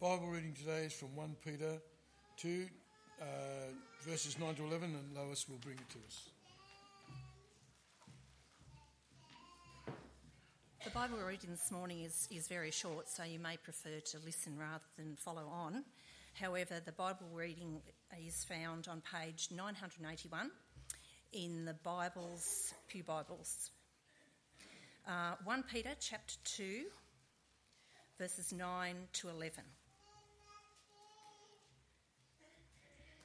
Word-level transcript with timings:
Bible 0.00 0.28
reading 0.28 0.54
today 0.54 0.84
is 0.84 0.92
from 0.92 1.16
1 1.16 1.34
Peter 1.44 1.76
2, 2.36 2.66
uh, 3.20 3.24
verses 4.02 4.38
9 4.38 4.54
to 4.54 4.64
11, 4.64 4.94
and 4.94 5.16
Lois 5.16 5.48
will 5.48 5.56
bring 5.56 5.74
it 5.74 5.88
to 5.90 5.98
us. 6.06 6.30
The 10.84 10.90
Bible 10.90 11.18
reading 11.26 11.50
this 11.50 11.72
morning 11.72 12.02
is, 12.02 12.28
is 12.30 12.46
very 12.46 12.70
short, 12.70 13.08
so 13.08 13.24
you 13.24 13.40
may 13.40 13.56
prefer 13.56 13.98
to 14.12 14.18
listen 14.24 14.56
rather 14.56 14.84
than 14.96 15.16
follow 15.16 15.48
on. 15.48 15.82
However, 16.34 16.80
the 16.84 16.92
Bible 16.92 17.26
reading 17.34 17.80
is 18.24 18.44
found 18.44 18.86
on 18.86 19.02
page 19.02 19.48
981 19.50 20.52
in 21.32 21.64
the 21.64 21.74
Bible's 21.74 22.72
Pew 22.86 23.02
Bibles. 23.02 23.70
Uh, 25.08 25.34
1 25.42 25.64
Peter 25.64 25.96
chapter 25.98 26.36
2, 26.44 26.84
verses 28.16 28.52
9 28.52 28.94
to 29.14 29.28
11. 29.28 29.64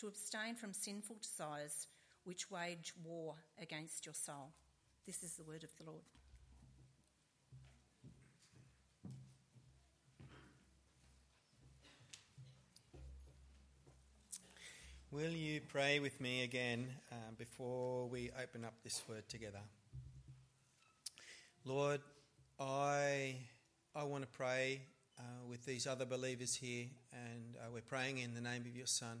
to 0.00 0.06
abstain 0.06 0.54
from 0.54 0.72
sinful 0.72 1.16
desires 1.20 1.88
which 2.24 2.50
wage 2.50 2.92
war 3.02 3.34
against 3.60 4.06
your 4.06 4.14
soul. 4.14 4.52
This 5.06 5.22
is 5.22 5.34
the 5.34 5.42
word 5.42 5.64
of 5.64 5.70
the 5.76 5.90
Lord. 5.90 6.02
Will 15.10 15.32
you 15.32 15.62
pray 15.62 16.00
with 16.00 16.20
me 16.20 16.42
again 16.42 16.86
uh, 17.10 17.14
before 17.38 18.06
we 18.08 18.30
open 18.40 18.64
up 18.64 18.74
this 18.84 19.02
word 19.08 19.26
together? 19.28 19.62
Lord, 21.64 22.02
I, 22.60 23.36
I 23.96 24.04
want 24.04 24.22
to 24.22 24.28
pray 24.28 24.82
uh, 25.18 25.22
with 25.48 25.64
these 25.64 25.86
other 25.86 26.04
believers 26.04 26.54
here, 26.54 26.86
and 27.12 27.56
uh, 27.56 27.70
we're 27.72 27.80
praying 27.80 28.18
in 28.18 28.34
the 28.34 28.42
name 28.42 28.62
of 28.66 28.76
your 28.76 28.86
Son. 28.86 29.18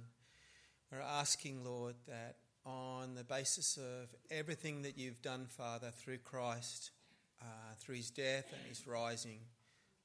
We're 0.90 1.00
asking, 1.02 1.64
Lord, 1.64 1.96
that 2.06 2.36
on 2.64 3.14
the 3.14 3.22
basis 3.22 3.76
of 3.76 4.08
everything 4.30 4.80
that 4.82 4.96
you've 4.96 5.20
done, 5.20 5.44
Father, 5.46 5.90
through 5.90 6.16
Christ, 6.18 6.92
uh, 7.42 7.74
through 7.78 7.96
his 7.96 8.10
death 8.10 8.46
and 8.50 8.66
his 8.66 8.86
rising, 8.86 9.40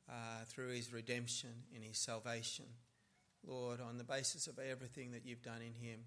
uh, 0.10 0.44
through 0.46 0.72
his 0.72 0.92
redemption 0.92 1.52
and 1.74 1.86
his 1.86 1.98
salvation, 1.98 2.66
Lord, 3.48 3.80
on 3.80 3.98
the 3.98 4.04
basis 4.04 4.48
of 4.48 4.60
everything 4.60 5.14
that 5.14 5.26
you've 5.26 5.42
done 5.42 5.62
in 5.62 5.74
him, 5.74 6.00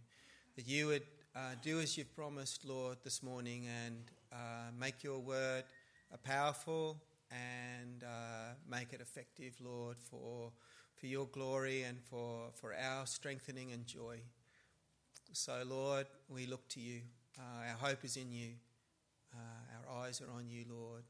that 0.56 0.68
you 0.68 0.88
would 0.88 1.04
uh, 1.34 1.52
do 1.62 1.80
as 1.80 1.96
you've 1.96 2.14
promised, 2.14 2.66
Lord, 2.66 2.98
this 3.02 3.22
morning 3.22 3.66
and 3.86 3.96
uh, 4.30 4.72
make 4.78 5.02
your 5.02 5.20
word 5.20 5.64
powerful 6.22 6.98
and 7.30 8.04
uh, 8.04 8.52
make 8.70 8.92
it 8.92 9.00
effective, 9.00 9.54
Lord, 9.58 9.96
for, 9.98 10.52
for 10.96 11.06
your 11.06 11.28
glory 11.28 11.82
and 11.84 11.98
for, 12.10 12.50
for 12.52 12.74
our 12.74 13.06
strengthening 13.06 13.72
and 13.72 13.86
joy. 13.86 14.18
So, 15.38 15.62
Lord, 15.68 16.06
we 16.30 16.46
look 16.46 16.66
to 16.70 16.80
you. 16.80 17.02
Uh, 17.38 17.68
our 17.68 17.90
hope 17.90 18.06
is 18.06 18.16
in 18.16 18.32
you. 18.32 18.52
Uh, 19.34 19.92
our 19.92 20.04
eyes 20.06 20.22
are 20.22 20.34
on 20.34 20.48
you, 20.48 20.64
Lord. 20.66 21.02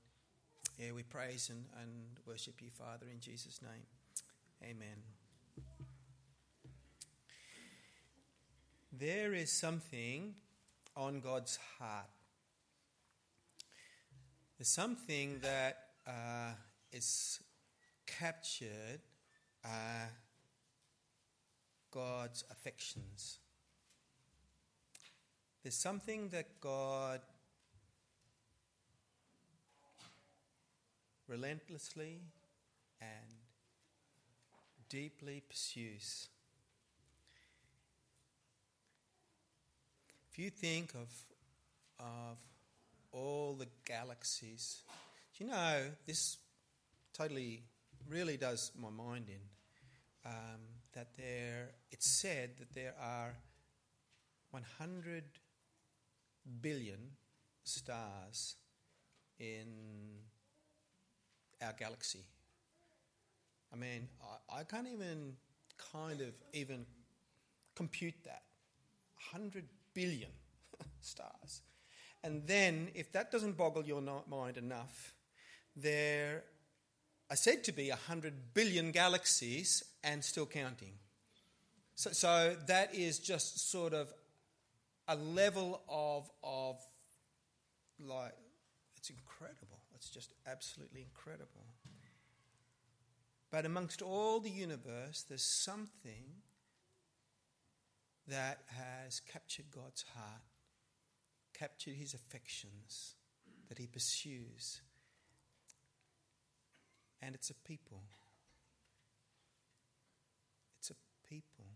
Yeah, 0.81 0.91
we 0.97 1.04
praise 1.04 1.48
and, 1.48 1.64
and 1.81 1.92
worship 2.26 2.60
you, 2.60 2.70
Father, 2.76 3.06
in 3.09 3.20
Jesus' 3.20 3.60
name. 3.62 3.84
Amen. 4.65 4.97
There 8.92 9.32
is 9.32 9.53
something 9.53 10.34
on 10.97 11.20
God's 11.20 11.56
heart. 11.78 12.10
There's 14.59 14.66
something 14.66 15.38
that 15.42 15.78
uh, 16.04 16.54
is 16.91 17.38
captured 18.09 19.03
uh, 19.65 20.09
God's 21.92 22.42
affections. 22.50 23.38
There's 25.66 25.75
something 25.75 26.28
that 26.28 26.60
God 26.60 27.21
relentlessly 31.27 32.21
and 33.00 33.34
deeply 34.88 35.43
pursues. 35.49 36.28
If 40.31 40.38
you 40.38 40.50
think 40.50 40.94
of, 40.94 41.12
of 41.98 42.38
all 43.10 43.56
the 43.56 43.66
galaxies, 43.84 44.83
you 45.41 45.48
know 45.48 45.83
this 46.06 46.37
totally 47.12 47.65
really 48.09 48.37
does 48.37 48.71
my 48.81 48.91
mind 48.91 49.25
in 49.28 50.31
um, 50.31 50.60
that 50.93 51.09
there 51.16 51.71
it's 51.91 52.21
said 52.21 52.50
that 52.59 52.72
there 52.72 52.94
are 53.03 53.34
100 54.53 55.25
billion 56.61 56.99
stars 57.65 58.57
in 59.39 59.67
our 61.62 61.73
galaxy. 61.73 62.25
I 63.73 63.77
mean, 63.77 64.09
I, 64.51 64.61
I 64.61 64.65
can't 64.65 64.89
even 64.89 65.34
kind 65.93 66.21
of 66.21 66.34
even 66.53 66.87
compute 67.75 68.15
that. 68.25 68.43
100 69.33 69.65
billion 69.95 70.31
stars. 71.01 71.62
And 72.23 72.47
then, 72.47 72.89
if 72.95 73.13
that 73.13 73.31
doesn't 73.31 73.57
boggle 73.57 73.84
your 73.84 74.03
mind 74.28 74.57
enough, 74.57 75.15
there 75.77 76.45
are 77.31 77.37
said 77.37 77.65
to 77.65 77.73
be 77.73 77.91
100 77.91 78.55
billion 78.55 78.91
galaxies 78.93 79.84
and 80.03 80.25
still 80.25 80.47
counting. 80.47 80.93
So, 81.95 82.11
so 82.11 82.57
that 82.67 82.95
is 82.95 83.19
just 83.19 83.71
sort 83.71 83.93
of 83.93 84.13
a 85.09 85.17
level 85.17 85.83
of, 85.89 86.31
of 86.43 86.77
like, 87.99 88.34
it's 88.97 89.11
incredible. 89.11 89.81
It's 89.94 90.11
just 90.11 90.34
absolutely 90.47 91.03
incredible. 91.03 91.67
But 93.50 93.65
amongst 93.65 94.03
all 94.03 94.41
the 94.41 94.50
universe, 94.50 95.25
there's 95.28 95.43
something 95.43 96.43
that 98.27 98.59
has 98.66 99.21
captured 99.21 99.66
God's 99.71 100.05
heart, 100.15 100.43
captured 101.55 101.95
his 101.95 102.12
affections, 102.12 103.15
that 103.69 103.78
he 103.78 103.87
pursues. 103.87 104.81
And 107.22 107.34
it's 107.34 107.50
a 107.50 107.55
people. 107.55 108.03
It's 110.78 110.91
a 110.91 110.95
people 111.28 111.66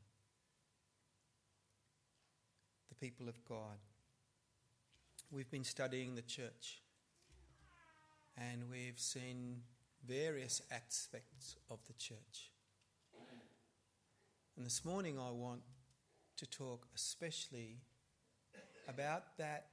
the 2.90 2.90
people 3.01 3.29
of 3.31 3.43
God. 3.47 3.79
We've 5.31 5.51
been 5.51 5.65
studying 5.65 6.17
the 6.17 6.23
church 6.23 6.83
and 8.37 8.65
we've 8.71 8.99
seen 8.99 9.63
various 10.07 10.61
aspects 10.71 11.57
of 11.71 11.79
the 11.87 11.95
church. 11.95 12.51
And 14.57 14.67
this 14.67 14.85
morning 14.85 15.19
I 15.19 15.31
want 15.31 15.63
to 16.37 16.47
talk 16.47 16.87
especially 16.95 17.79
about 18.87 19.39
that 19.39 19.69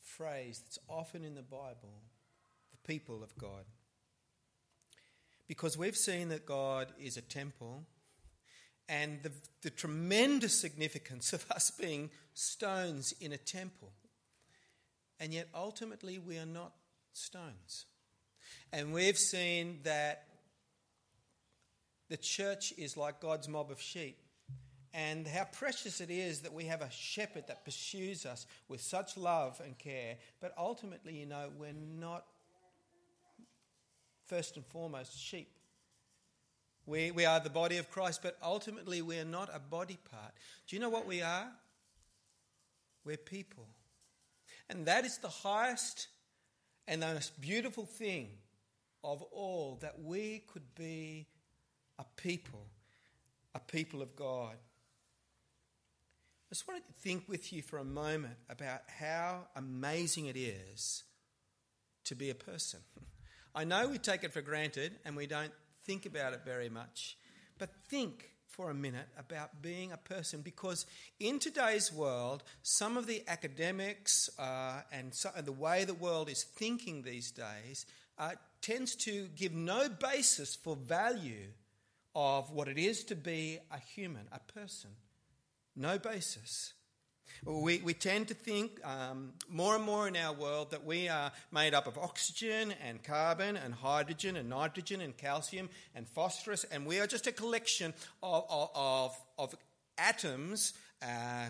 phrase 0.00 0.60
that's 0.64 0.78
often 0.88 1.24
in 1.24 1.34
the 1.34 1.42
Bible 1.42 2.00
the 2.70 2.90
people 2.90 3.22
of 3.22 3.36
God. 3.36 3.66
Because 5.46 5.76
we've 5.76 5.96
seen 5.96 6.30
that 6.30 6.46
God 6.46 6.88
is 6.98 7.18
a 7.18 7.22
temple 7.22 7.84
and 8.88 9.22
the, 9.22 9.32
the 9.62 9.70
tremendous 9.70 10.60
significance 10.60 11.32
of 11.32 11.44
us 11.50 11.70
being 11.70 12.10
stones 12.34 13.14
in 13.20 13.32
a 13.32 13.36
temple. 13.36 13.92
And 15.20 15.32
yet, 15.32 15.48
ultimately, 15.54 16.18
we 16.18 16.38
are 16.38 16.46
not 16.46 16.72
stones. 17.12 17.86
And 18.72 18.92
we've 18.92 19.18
seen 19.18 19.80
that 19.84 20.24
the 22.08 22.16
church 22.16 22.72
is 22.76 22.96
like 22.96 23.20
God's 23.20 23.48
mob 23.48 23.70
of 23.70 23.80
sheep. 23.80 24.18
And 24.94 25.26
how 25.26 25.44
precious 25.44 26.02
it 26.02 26.10
is 26.10 26.40
that 26.40 26.52
we 26.52 26.64
have 26.64 26.82
a 26.82 26.90
shepherd 26.90 27.46
that 27.48 27.64
pursues 27.64 28.26
us 28.26 28.46
with 28.68 28.82
such 28.82 29.16
love 29.16 29.60
and 29.64 29.78
care. 29.78 30.16
But 30.40 30.52
ultimately, 30.58 31.14
you 31.14 31.24
know, 31.24 31.50
we're 31.56 31.72
not 31.72 32.26
first 34.26 34.56
and 34.56 34.66
foremost 34.66 35.18
sheep. 35.18 35.50
We, 36.86 37.10
we 37.10 37.24
are 37.24 37.40
the 37.40 37.50
body 37.50 37.76
of 37.76 37.90
Christ, 37.90 38.20
but 38.22 38.36
ultimately 38.42 39.02
we 39.02 39.18
are 39.18 39.24
not 39.24 39.50
a 39.52 39.60
body 39.60 39.98
part. 40.10 40.32
Do 40.66 40.76
you 40.76 40.80
know 40.80 40.90
what 40.90 41.06
we 41.06 41.22
are? 41.22 41.48
We're 43.04 43.16
people. 43.16 43.66
And 44.68 44.86
that 44.86 45.04
is 45.04 45.18
the 45.18 45.28
highest 45.28 46.08
and 46.88 47.02
the 47.02 47.14
most 47.14 47.40
beautiful 47.40 47.84
thing 47.84 48.30
of 49.04 49.22
all 49.32 49.78
that 49.80 50.00
we 50.00 50.42
could 50.52 50.74
be 50.74 51.26
a 51.98 52.04
people, 52.16 52.66
a 53.54 53.60
people 53.60 54.02
of 54.02 54.16
God. 54.16 54.54
I 54.54 56.54
just 56.54 56.68
wanted 56.68 56.86
to 56.86 56.92
think 56.92 57.24
with 57.28 57.52
you 57.52 57.62
for 57.62 57.78
a 57.78 57.84
moment 57.84 58.36
about 58.50 58.82
how 58.86 59.46
amazing 59.56 60.26
it 60.26 60.36
is 60.36 61.04
to 62.04 62.14
be 62.14 62.30
a 62.30 62.34
person. 62.34 62.80
I 63.54 63.64
know 63.64 63.88
we 63.88 63.98
take 63.98 64.24
it 64.24 64.32
for 64.32 64.40
granted 64.40 64.96
and 65.04 65.16
we 65.16 65.26
don't 65.26 65.52
think 65.84 66.06
about 66.06 66.32
it 66.32 66.40
very 66.44 66.68
much, 66.68 67.16
but 67.58 67.70
think 67.88 68.30
for 68.52 68.70
a 68.70 68.74
minute 68.74 69.08
about 69.18 69.62
being 69.62 69.92
a 69.92 69.96
person 69.96 70.42
because 70.42 70.84
in 71.18 71.38
today's 71.38 71.90
world, 71.90 72.42
some 72.62 72.96
of 72.96 73.06
the 73.06 73.22
academics 73.26 74.28
uh, 74.38 74.82
and, 74.92 75.14
so, 75.14 75.30
and, 75.34 75.46
the 75.46 75.52
way 75.52 75.84
the 75.84 75.94
world 75.94 76.28
is 76.28 76.42
thinking 76.42 77.02
these 77.02 77.30
days 77.30 77.86
uh, 78.18 78.32
tends 78.60 78.94
to 78.94 79.28
give 79.34 79.54
no 79.54 79.88
basis 79.88 80.54
for 80.54 80.76
value 80.76 81.48
of 82.14 82.50
what 82.50 82.68
it 82.68 82.78
is 82.78 83.04
to 83.04 83.16
be 83.16 83.58
a 83.70 83.78
human, 83.78 84.28
a 84.32 84.52
person. 84.52 84.90
No 85.74 85.98
basis. 85.98 86.74
We, 87.44 87.78
we 87.78 87.92
tend 87.92 88.28
to 88.28 88.34
think 88.34 88.78
um, 88.84 89.32
more 89.48 89.74
and 89.74 89.84
more 89.84 90.06
in 90.06 90.16
our 90.16 90.32
world 90.32 90.70
that 90.70 90.84
we 90.84 91.08
are 91.08 91.32
made 91.50 91.74
up 91.74 91.86
of 91.88 91.98
oxygen 91.98 92.72
and 92.86 93.02
carbon 93.02 93.56
and 93.56 93.74
hydrogen 93.74 94.36
and 94.36 94.48
nitrogen 94.48 95.00
and 95.00 95.16
calcium 95.16 95.68
and 95.94 96.08
phosphorus, 96.08 96.64
and 96.64 96.86
we 96.86 97.00
are 97.00 97.06
just 97.06 97.26
a 97.26 97.32
collection 97.32 97.94
of, 98.22 98.44
of, 98.74 99.18
of 99.38 99.54
atoms 99.98 100.74
uh, 101.02 101.46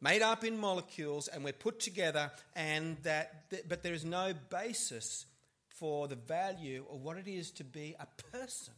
made 0.00 0.22
up 0.22 0.44
in 0.44 0.56
molecules, 0.56 1.26
and 1.26 1.42
we're 1.42 1.52
put 1.52 1.80
together, 1.80 2.30
and 2.54 2.96
that, 3.02 3.52
but 3.68 3.82
there 3.82 3.94
is 3.94 4.04
no 4.04 4.32
basis 4.50 5.26
for 5.68 6.06
the 6.06 6.16
value 6.16 6.84
of 6.92 7.00
what 7.00 7.16
it 7.16 7.26
is 7.26 7.50
to 7.52 7.64
be 7.64 7.96
a 7.98 8.06
person. 8.36 8.74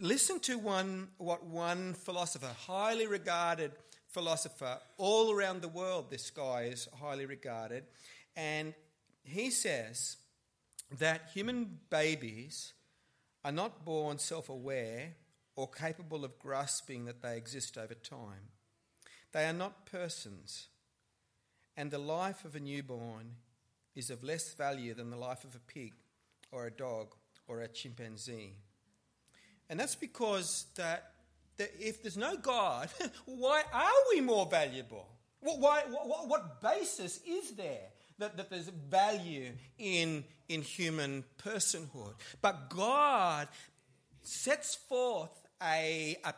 Listen 0.00 0.40
to 0.40 0.58
one, 0.58 1.08
what 1.18 1.44
one 1.44 1.94
philosopher, 1.94 2.50
highly 2.66 3.06
regarded 3.06 3.70
philosopher 4.18 4.78
all 4.96 5.30
around 5.30 5.62
the 5.62 5.68
world, 5.68 6.10
this 6.10 6.28
guy 6.30 6.62
is 6.62 6.88
highly 7.00 7.24
regarded. 7.24 7.84
And 8.34 8.74
he 9.22 9.48
says 9.48 10.16
that 10.98 11.30
human 11.32 11.78
babies 11.88 12.72
are 13.44 13.52
not 13.52 13.84
born 13.84 14.18
self 14.18 14.48
aware 14.48 15.14
or 15.54 15.70
capable 15.70 16.24
of 16.24 16.36
grasping 16.40 17.04
that 17.04 17.22
they 17.22 17.36
exist 17.36 17.78
over 17.78 17.94
time. 17.94 18.50
They 19.32 19.44
are 19.44 19.52
not 19.52 19.86
persons, 19.86 20.66
and 21.76 21.92
the 21.92 21.98
life 21.98 22.44
of 22.44 22.56
a 22.56 22.60
newborn 22.60 23.36
is 23.94 24.10
of 24.10 24.24
less 24.24 24.52
value 24.52 24.94
than 24.94 25.10
the 25.10 25.16
life 25.16 25.44
of 25.44 25.54
a 25.54 25.72
pig 25.72 25.92
or 26.50 26.66
a 26.66 26.72
dog 26.72 27.14
or 27.46 27.60
a 27.60 27.68
chimpanzee. 27.68 28.54
And 29.70 29.78
that's 29.78 29.94
because 29.94 30.66
that 30.74 31.12
that 31.58 31.72
if 31.78 32.02
there's 32.02 32.16
no 32.16 32.36
God, 32.36 32.88
why 33.26 33.62
are 33.72 33.92
we 34.10 34.20
more 34.20 34.46
valuable? 34.46 35.06
Why, 35.40 35.82
what, 35.88 36.28
what 36.28 36.60
basis 36.60 37.20
is 37.26 37.52
there 37.52 37.90
that, 38.18 38.36
that 38.36 38.50
there's 38.50 38.68
value 38.68 39.52
in, 39.78 40.24
in 40.48 40.62
human 40.62 41.24
personhood? 41.42 42.14
But 42.42 42.70
God 42.70 43.48
sets 44.22 44.74
forth 44.74 45.30
a, 45.62 46.16
a 46.24 46.34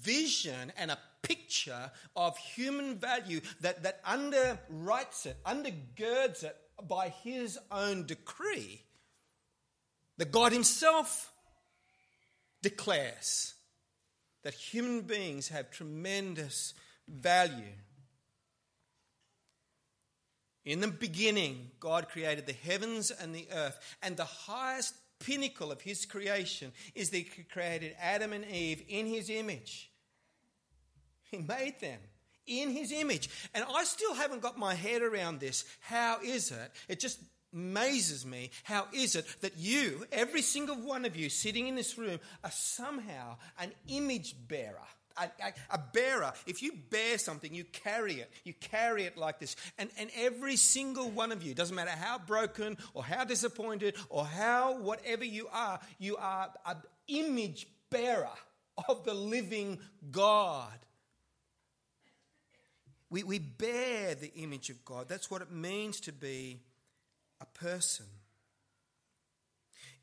vision 0.00 0.72
and 0.76 0.90
a 0.90 0.98
picture 1.22 1.90
of 2.16 2.36
human 2.38 2.96
value 2.96 3.40
that, 3.60 3.82
that 3.82 4.02
underwrites 4.04 5.26
it, 5.26 5.36
undergirds 5.44 6.44
it 6.44 6.56
by 6.88 7.08
his 7.22 7.58
own 7.70 8.06
decree. 8.06 8.82
That 10.16 10.32
God 10.32 10.52
himself 10.52 11.32
declares 12.62 13.54
that 14.42 14.54
human 14.54 15.02
beings 15.02 15.48
have 15.48 15.70
tremendous 15.70 16.74
value. 17.08 17.74
In 20.64 20.80
the 20.80 20.88
beginning, 20.88 21.70
God 21.80 22.08
created 22.08 22.46
the 22.46 22.52
heavens 22.52 23.10
and 23.10 23.34
the 23.34 23.48
earth, 23.52 23.78
and 24.02 24.16
the 24.16 24.24
highest 24.24 24.94
pinnacle 25.18 25.70
of 25.70 25.80
his 25.80 26.06
creation 26.06 26.72
is 26.94 27.10
that 27.10 27.16
he 27.18 27.44
created 27.44 27.94
Adam 28.00 28.32
and 28.32 28.44
Eve 28.44 28.82
in 28.88 29.06
his 29.06 29.30
image. 29.30 29.90
He 31.30 31.38
made 31.38 31.80
them 31.80 31.98
in 32.46 32.70
his 32.70 32.90
image. 32.92 33.30
And 33.54 33.64
I 33.72 33.84
still 33.84 34.14
haven't 34.14 34.42
got 34.42 34.58
my 34.58 34.74
head 34.74 35.02
around 35.02 35.40
this. 35.40 35.64
How 35.80 36.18
is 36.22 36.50
it? 36.50 36.72
It 36.88 37.00
just 37.00 37.20
amazes 37.52 38.24
me 38.24 38.50
how 38.64 38.86
is 38.92 39.16
it 39.16 39.26
that 39.40 39.58
you, 39.58 40.06
every 40.12 40.42
single 40.42 40.76
one 40.76 41.04
of 41.04 41.16
you 41.16 41.28
sitting 41.28 41.66
in 41.66 41.74
this 41.74 41.98
room, 41.98 42.18
are 42.44 42.50
somehow 42.50 43.36
an 43.58 43.72
image 43.88 44.34
bearer. 44.48 44.76
A, 45.16 45.24
a, 45.24 45.74
a, 45.74 45.80
bearer. 45.92 46.32
If 46.46 46.62
you 46.62 46.72
bear 46.88 47.18
something, 47.18 47.52
you 47.52 47.64
carry 47.64 48.14
it. 48.14 48.30
You 48.44 48.54
carry 48.54 49.04
it 49.04 49.18
like 49.18 49.38
this. 49.40 49.56
And, 49.76 49.90
and 49.98 50.08
every 50.16 50.56
single 50.56 51.10
one 51.10 51.32
of 51.32 51.42
you, 51.42 51.52
doesn't 51.52 51.74
matter 51.74 51.90
how 51.90 52.18
broken 52.18 52.78
or 52.94 53.02
how 53.04 53.24
disappointed 53.24 53.96
or 54.08 54.24
how 54.24 54.80
whatever 54.80 55.24
you 55.24 55.48
are, 55.52 55.80
you 55.98 56.16
are 56.16 56.50
an 56.64 56.76
image 57.08 57.66
bearer 57.90 58.30
of 58.88 59.04
the 59.04 59.12
living 59.12 59.78
God. 60.10 60.78
We, 63.10 63.24
we 63.24 63.40
bear 63.40 64.14
the 64.14 64.32
image 64.34 64.70
of 64.70 64.84
God. 64.84 65.08
That's 65.08 65.30
what 65.30 65.42
it 65.42 65.50
means 65.50 66.00
to 66.02 66.12
be 66.12 66.60
a 67.40 67.46
person. 67.46 68.06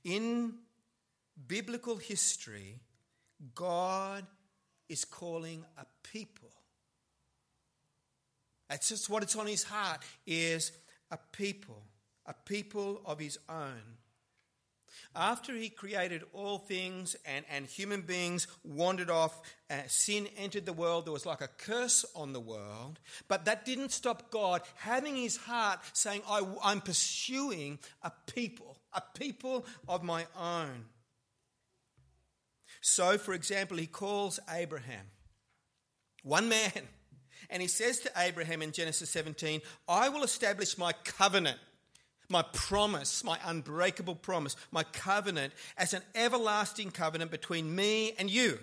In 0.04 0.54
biblical 1.48 1.98
history, 1.98 2.80
God 3.54 4.26
is 4.90 5.06
calling 5.06 5.66
a 5.78 5.86
people. 6.04 6.50
That's 8.70 8.90
just 8.90 9.10
what 9.10 9.24
it's 9.24 9.36
on 9.36 9.48
his 9.48 9.64
heart 9.64 10.02
is 10.26 10.72
a 11.12 11.18
people, 11.32 11.84
a 12.26 12.34
people 12.34 13.02
of 13.06 13.20
his 13.20 13.38
own. 13.50 13.82
After 15.16 15.54
he 15.54 15.70
created 15.70 16.24
all 16.34 16.60
things 16.60 17.16
and, 17.26 17.46
and 17.50 17.66
human 17.66 18.02
beings 18.02 18.48
wandered 18.64 19.10
off, 19.10 19.42
uh, 19.70 19.76
sin 19.88 20.28
entered 20.38 20.66
the 20.66 20.74
world, 20.74 21.06
there 21.06 21.14
was 21.14 21.26
like 21.26 21.42
a 21.42 21.48
curse 21.48 22.06
on 22.16 22.34
the 22.34 22.40
world. 22.40 23.00
But 23.28 23.46
that 23.46 23.66
didn't 23.66 23.92
stop 23.92 24.32
God 24.32 24.62
having 24.76 25.16
his 25.16 25.38
heart 25.38 25.80
saying, 25.94 26.22
I, 26.28 26.42
I'm 26.64 26.82
pursuing 26.82 27.80
a 28.04 28.12
people, 28.28 28.78
a 28.94 29.02
people 29.18 29.66
of 29.88 30.04
my 30.04 30.26
own. 30.40 30.86
So, 32.82 33.18
for 33.18 33.34
example, 33.34 33.78
he 33.78 33.88
calls 33.88 34.40
Abraham, 34.50 35.06
one 36.24 36.48
man, 36.48 36.72
and 37.50 37.62
he 37.62 37.68
says 37.68 38.00
to 38.00 38.12
Abraham 38.18 38.62
in 38.62 38.72
Genesis 38.72 39.10
17, 39.10 39.62
I 39.88 40.10
will 40.10 40.24
establish 40.24 40.78
my 40.78 40.94
covenant 41.04 41.58
my 42.30 42.42
promise, 42.54 43.24
my 43.24 43.40
unbreakable 43.46 44.16
promise, 44.16 44.56
my 44.72 44.84
covenant 44.84 45.54
as 45.78 45.94
an 45.94 46.02
everlasting 46.16 46.92
covenant 46.92 47.32
between 47.32 47.74
me 47.74 48.14
and 48.20 48.30
you 48.30 48.60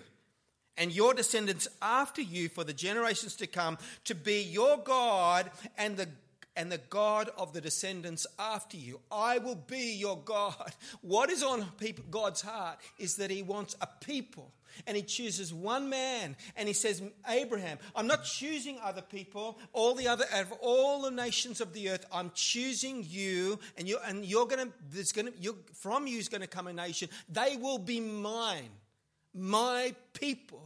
and 0.77 0.91
your 0.91 1.13
descendants 1.13 1.67
after 1.81 2.21
you 2.21 2.49
for 2.49 2.63
the 2.63 2.73
generations 2.73 3.35
to 3.37 3.47
come 3.47 3.77
to 4.03 4.13
be 4.13 4.41
your 4.41 4.77
God 4.77 5.49
and 5.77 5.97
the 5.97 6.09
and 6.55 6.71
the 6.71 6.77
God 6.77 7.29
of 7.37 7.53
the 7.53 7.61
descendants 7.61 8.25
after 8.39 8.77
you. 8.77 8.99
I 9.11 9.39
will 9.39 9.55
be 9.55 9.93
your 9.93 10.17
God. 10.17 10.73
What 11.01 11.29
is 11.29 11.43
on 11.43 11.65
God's 12.09 12.41
heart 12.41 12.79
is 12.97 13.15
that 13.17 13.29
He 13.29 13.41
wants 13.41 13.75
a 13.81 13.87
people. 13.87 14.51
And 14.87 14.97
He 14.97 15.03
chooses 15.03 15.53
one 15.53 15.89
man. 15.89 16.35
And 16.55 16.67
He 16.67 16.73
says, 16.73 17.01
Abraham, 17.27 17.77
I'm 17.95 18.07
not 18.07 18.23
choosing 18.23 18.77
other 18.83 19.01
people, 19.01 19.57
all 19.73 19.95
the 19.95 20.07
other, 20.07 20.25
out 20.33 20.43
of 20.43 20.53
all 20.61 21.01
the 21.01 21.11
nations 21.11 21.61
of 21.61 21.73
the 21.73 21.89
earth, 21.89 22.05
I'm 22.11 22.31
choosing 22.33 23.03
you. 23.07 23.59
And 23.77 23.87
you're, 23.87 24.01
and 24.05 24.25
you're 24.25 24.47
going 24.47 24.67
to, 24.67 24.73
there's 24.91 25.11
going 25.11 25.31
to, 25.31 25.33
you're, 25.39 25.55
from 25.73 26.07
you 26.07 26.17
is 26.17 26.29
going 26.29 26.41
to 26.41 26.47
come 26.47 26.67
a 26.67 26.73
nation. 26.73 27.09
They 27.29 27.57
will 27.57 27.79
be 27.79 27.99
mine, 27.99 28.69
my 29.33 29.95
people. 30.13 30.63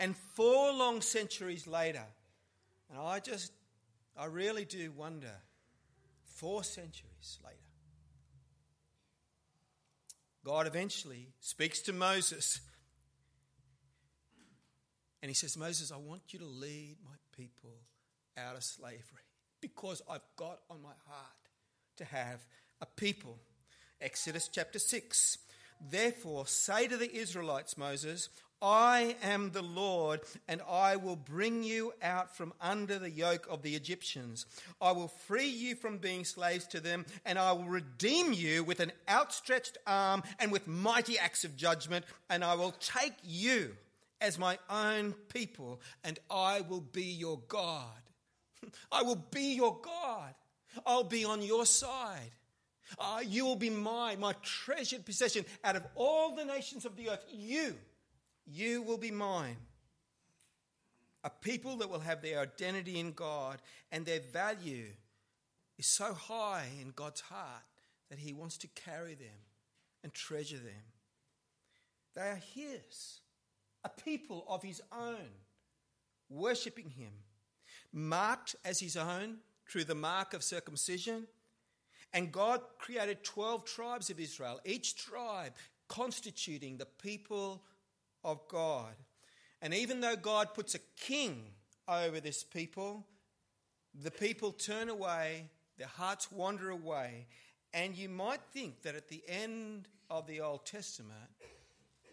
And 0.00 0.16
four 0.34 0.72
long 0.72 1.00
centuries 1.00 1.66
later, 1.66 2.04
and 2.90 3.00
I 3.00 3.18
just 3.18 3.52
I 4.18 4.24
really 4.24 4.64
do 4.64 4.90
wonder, 4.90 5.32
four 6.24 6.64
centuries 6.64 7.38
later, 7.44 7.56
God 10.44 10.66
eventually 10.66 11.28
speaks 11.40 11.80
to 11.82 11.92
Moses 11.92 12.60
and 15.22 15.30
he 15.30 15.34
says, 15.34 15.56
Moses, 15.56 15.92
I 15.92 15.96
want 15.96 16.22
you 16.30 16.38
to 16.38 16.44
lead 16.44 16.96
my 17.04 17.14
people 17.36 17.74
out 18.36 18.56
of 18.56 18.64
slavery 18.64 19.26
because 19.60 20.00
I've 20.08 20.26
got 20.36 20.60
on 20.70 20.82
my 20.82 20.94
heart 21.06 21.48
to 21.98 22.04
have 22.04 22.44
a 22.80 22.86
people. 22.86 23.38
Exodus 24.00 24.48
chapter 24.48 24.78
6. 24.78 25.38
Therefore, 25.90 26.46
say 26.46 26.88
to 26.88 26.96
the 26.96 27.14
Israelites, 27.14 27.76
Moses, 27.76 28.28
I 28.60 29.16
am 29.22 29.52
the 29.52 29.62
Lord, 29.62 30.20
and 30.48 30.60
I 30.68 30.96
will 30.96 31.16
bring 31.16 31.62
you 31.62 31.92
out 32.02 32.36
from 32.36 32.52
under 32.60 32.98
the 32.98 33.10
yoke 33.10 33.46
of 33.48 33.62
the 33.62 33.76
Egyptians. 33.76 34.46
I 34.80 34.92
will 34.92 35.08
free 35.08 35.48
you 35.48 35.76
from 35.76 35.98
being 35.98 36.24
slaves 36.24 36.66
to 36.68 36.80
them, 36.80 37.06
and 37.24 37.38
I 37.38 37.52
will 37.52 37.68
redeem 37.68 38.32
you 38.32 38.64
with 38.64 38.80
an 38.80 38.92
outstretched 39.08 39.78
arm 39.86 40.24
and 40.40 40.50
with 40.50 40.66
mighty 40.66 41.18
acts 41.18 41.44
of 41.44 41.56
judgment, 41.56 42.04
and 42.28 42.42
I 42.42 42.54
will 42.56 42.74
take 42.80 43.14
you 43.22 43.76
as 44.20 44.38
my 44.38 44.58
own 44.68 45.14
people, 45.32 45.80
and 46.02 46.18
I 46.28 46.62
will 46.62 46.80
be 46.80 47.04
your 47.04 47.38
God. 47.46 47.84
I 48.92 49.02
will 49.02 49.24
be 49.30 49.54
your 49.54 49.78
God. 49.80 50.34
I'll 50.84 51.04
be 51.04 51.24
on 51.24 51.42
your 51.42 51.64
side. 51.64 52.30
Uh, 52.98 53.20
you 53.24 53.44
will 53.44 53.56
be 53.56 53.70
mine, 53.70 54.18
my 54.18 54.34
treasured 54.42 55.04
possession. 55.04 55.44
Out 55.62 55.76
of 55.76 55.84
all 55.94 56.34
the 56.34 56.44
nations 56.44 56.84
of 56.84 56.96
the 56.96 57.10
earth, 57.10 57.24
you 57.30 57.76
you 58.50 58.82
will 58.82 58.98
be 58.98 59.10
mine. 59.10 59.56
A 61.24 61.30
people 61.30 61.76
that 61.78 61.90
will 61.90 62.00
have 62.00 62.22
their 62.22 62.40
identity 62.40 62.98
in 62.98 63.12
God 63.12 63.60
and 63.92 64.06
their 64.06 64.20
value 64.20 64.86
is 65.76 65.86
so 65.86 66.14
high 66.14 66.66
in 66.80 66.92
God's 66.94 67.20
heart 67.20 67.64
that 68.08 68.18
He 68.18 68.32
wants 68.32 68.56
to 68.58 68.68
carry 68.68 69.14
them 69.14 69.28
and 70.02 70.14
treasure 70.14 70.56
them. 70.56 70.84
They 72.14 72.22
are 72.22 72.40
His, 72.54 73.20
a 73.84 73.88
people 73.88 74.44
of 74.48 74.62
His 74.62 74.80
own, 74.92 75.28
worshipping 76.30 76.90
Him, 76.90 77.12
marked 77.92 78.56
as 78.64 78.80
His 78.80 78.96
own 78.96 79.38
through 79.68 79.84
the 79.84 79.94
mark 79.94 80.34
of 80.34 80.42
circumcision. 80.42 81.26
And 82.14 82.32
God 82.32 82.62
created 82.78 83.22
12 83.22 83.64
tribes 83.64 84.08
of 84.08 84.18
Israel, 84.18 84.60
each 84.64 84.96
tribe 84.96 85.52
constituting 85.88 86.76
the 86.76 86.86
people 86.86 87.62
of 88.24 88.46
God. 88.48 88.94
And 89.60 89.74
even 89.74 90.00
though 90.00 90.16
God 90.16 90.54
puts 90.54 90.74
a 90.74 90.80
king 90.96 91.44
over 91.88 92.20
this 92.20 92.44
people, 92.44 93.06
the 93.94 94.10
people 94.10 94.52
turn 94.52 94.88
away, 94.88 95.50
their 95.76 95.88
hearts 95.88 96.30
wander 96.30 96.70
away. 96.70 97.26
And 97.72 97.96
you 97.96 98.08
might 98.08 98.40
think 98.52 98.82
that 98.82 98.94
at 98.94 99.08
the 99.08 99.22
end 99.26 99.88
of 100.10 100.26
the 100.26 100.40
Old 100.40 100.64
Testament, 100.66 101.30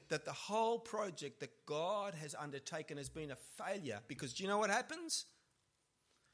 that 0.09 0.25
the 0.25 0.33
whole 0.33 0.79
project 0.79 1.39
that 1.39 1.65
God 1.65 2.13
has 2.15 2.35
undertaken 2.35 2.97
has 2.97 3.09
been 3.09 3.31
a 3.31 3.35
failure. 3.35 4.00
Because 4.07 4.33
do 4.33 4.43
you 4.43 4.50
know 4.50 4.57
what 4.57 4.69
happens? 4.69 5.25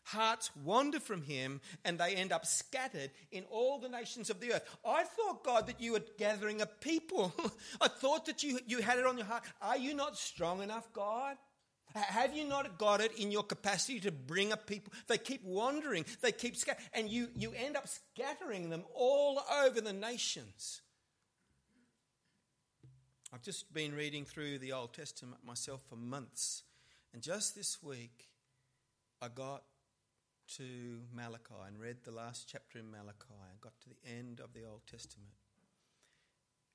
Hearts 0.03 0.49
wander 0.63 0.99
from 0.99 1.21
him 1.21 1.61
and 1.85 1.99
they 1.99 2.15
end 2.15 2.31
up 2.31 2.45
scattered 2.45 3.11
in 3.31 3.43
all 3.49 3.79
the 3.79 3.89
nations 3.89 4.29
of 4.29 4.39
the 4.39 4.53
earth. 4.53 4.77
I 4.85 5.03
thought, 5.03 5.43
God, 5.43 5.67
that 5.67 5.81
you 5.81 5.93
were 5.93 6.03
gathering 6.17 6.61
a 6.61 6.65
people. 6.65 7.33
I 7.81 7.87
thought 7.87 8.25
that 8.25 8.43
you, 8.43 8.59
you 8.65 8.81
had 8.81 8.99
it 8.99 9.05
on 9.05 9.17
your 9.17 9.27
heart. 9.27 9.43
Are 9.61 9.77
you 9.77 9.93
not 9.93 10.17
strong 10.17 10.61
enough, 10.61 10.91
God? 10.93 11.37
Have 11.93 12.35
you 12.35 12.45
not 12.45 12.77
got 12.77 13.01
it 13.01 13.17
in 13.17 13.31
your 13.31 13.43
capacity 13.43 13.99
to 14.01 14.11
bring 14.11 14.51
a 14.51 14.57
people? 14.57 14.93
They 15.07 15.17
keep 15.17 15.43
wandering, 15.43 16.05
they 16.21 16.31
keep 16.31 16.55
scattering, 16.55 16.87
and 16.93 17.09
you, 17.09 17.27
you 17.35 17.51
end 17.53 17.75
up 17.75 17.87
scattering 17.87 18.69
them 18.69 18.83
all 18.95 19.41
over 19.63 19.81
the 19.81 19.91
nations. 19.91 20.81
I've 23.33 23.41
just 23.41 23.73
been 23.73 23.93
reading 23.93 24.25
through 24.25 24.59
the 24.59 24.71
Old 24.73 24.93
Testament 24.93 25.41
myself 25.45 25.81
for 25.89 25.95
months, 25.95 26.63
and 27.13 27.21
just 27.21 27.55
this 27.55 27.81
week 27.83 28.29
I 29.21 29.27
got 29.27 29.63
to 30.57 30.99
Malachi 31.13 31.53
and 31.67 31.79
read 31.79 31.97
the 32.03 32.11
last 32.11 32.47
chapter 32.51 32.77
in 32.77 32.91
Malachi 32.91 33.39
and 33.49 33.61
got 33.61 33.73
to 33.81 33.89
the 33.89 34.19
end 34.19 34.41
of 34.41 34.53
the 34.53 34.65
Old 34.65 34.81
Testament. 34.89 35.31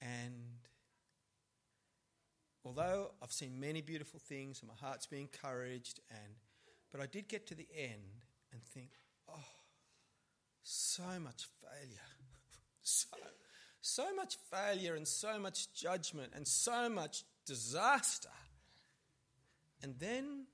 And 0.00 0.60
although 2.64 3.12
I've 3.22 3.32
seen 3.32 3.60
many 3.60 3.82
beautiful 3.82 4.18
things 4.18 4.60
and 4.60 4.68
my 4.68 4.86
heart's 4.86 5.06
been 5.06 5.20
encouraged, 5.20 6.00
and 6.10 6.34
but 6.90 7.00
I 7.00 7.06
did 7.06 7.28
get 7.28 7.46
to 7.48 7.54
the 7.54 7.68
end 7.76 8.24
and 8.52 8.62
think, 8.62 8.90
oh, 9.28 9.34
so 10.62 11.02
much 11.22 11.46
failure. 11.60 11.98
so, 12.82 13.08
so 13.82 14.14
much 14.14 14.36
failure 14.50 14.94
and 14.94 15.06
so 15.06 15.38
much 15.38 15.72
judgment 15.74 16.32
and 16.34 16.46
so 16.46 16.88
much 16.88 17.24
disaster. 17.44 18.28
And 19.82 19.94
then 19.98 20.46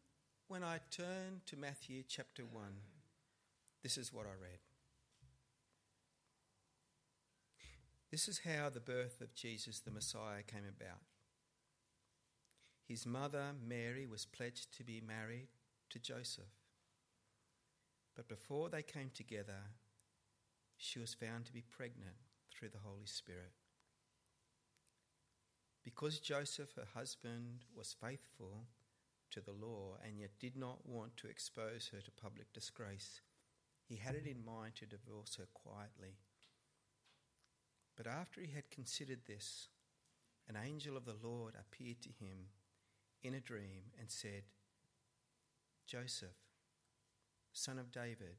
when 0.48 0.64
I 0.64 0.80
turned 0.90 1.46
to 1.46 1.56
Matthew 1.56 2.02
chapter 2.08 2.42
1, 2.42 2.64
this 3.82 3.98
is 3.98 4.12
what 4.12 4.26
I 4.26 4.40
read. 4.40 4.58
This 8.10 8.28
is 8.28 8.40
how 8.44 8.68
the 8.68 8.80
birth 8.80 9.20
of 9.20 9.34
Jesus 9.34 9.80
the 9.80 9.90
Messiah 9.90 10.42
came 10.46 10.64
about. 10.68 11.00
His 12.86 13.06
mother, 13.06 13.52
Mary, 13.66 14.06
was 14.06 14.26
pledged 14.26 14.76
to 14.76 14.84
be 14.84 15.00
married 15.00 15.48
to 15.90 15.98
Joseph. 15.98 16.44
But 18.14 18.28
before 18.28 18.68
they 18.68 18.82
came 18.82 19.10
together, 19.14 19.70
she 20.76 20.98
was 20.98 21.14
found 21.14 21.46
to 21.46 21.52
be 21.52 21.62
pregnant 21.62 22.16
through 22.50 22.68
the 22.68 22.84
Holy 22.84 23.06
Spirit. 23.06 23.52
Because 25.82 26.20
Joseph, 26.20 26.74
her 26.76 26.88
husband, 26.94 27.64
was 27.74 27.96
faithful 27.98 28.66
to 29.30 29.40
the 29.40 29.52
law 29.52 29.96
and 30.04 30.18
yet 30.18 30.38
did 30.38 30.56
not 30.56 30.86
want 30.86 31.16
to 31.16 31.28
expose 31.28 31.90
her 31.92 32.00
to 32.00 32.10
public 32.10 32.52
disgrace, 32.52 33.20
he 33.92 33.98
had 33.98 34.14
it 34.14 34.26
in 34.26 34.42
mind 34.42 34.74
to 34.74 34.86
divorce 34.86 35.36
her 35.36 35.44
quietly. 35.52 36.16
But 37.94 38.06
after 38.06 38.40
he 38.40 38.54
had 38.54 38.70
considered 38.70 39.26
this, 39.26 39.68
an 40.48 40.56
angel 40.56 40.96
of 40.96 41.04
the 41.04 41.16
Lord 41.22 41.52
appeared 41.60 42.00
to 42.00 42.08
him 42.08 42.46
in 43.22 43.34
a 43.34 43.40
dream 43.40 43.92
and 44.00 44.10
said, 44.10 44.44
Joseph, 45.86 46.38
son 47.52 47.78
of 47.78 47.92
David, 47.92 48.36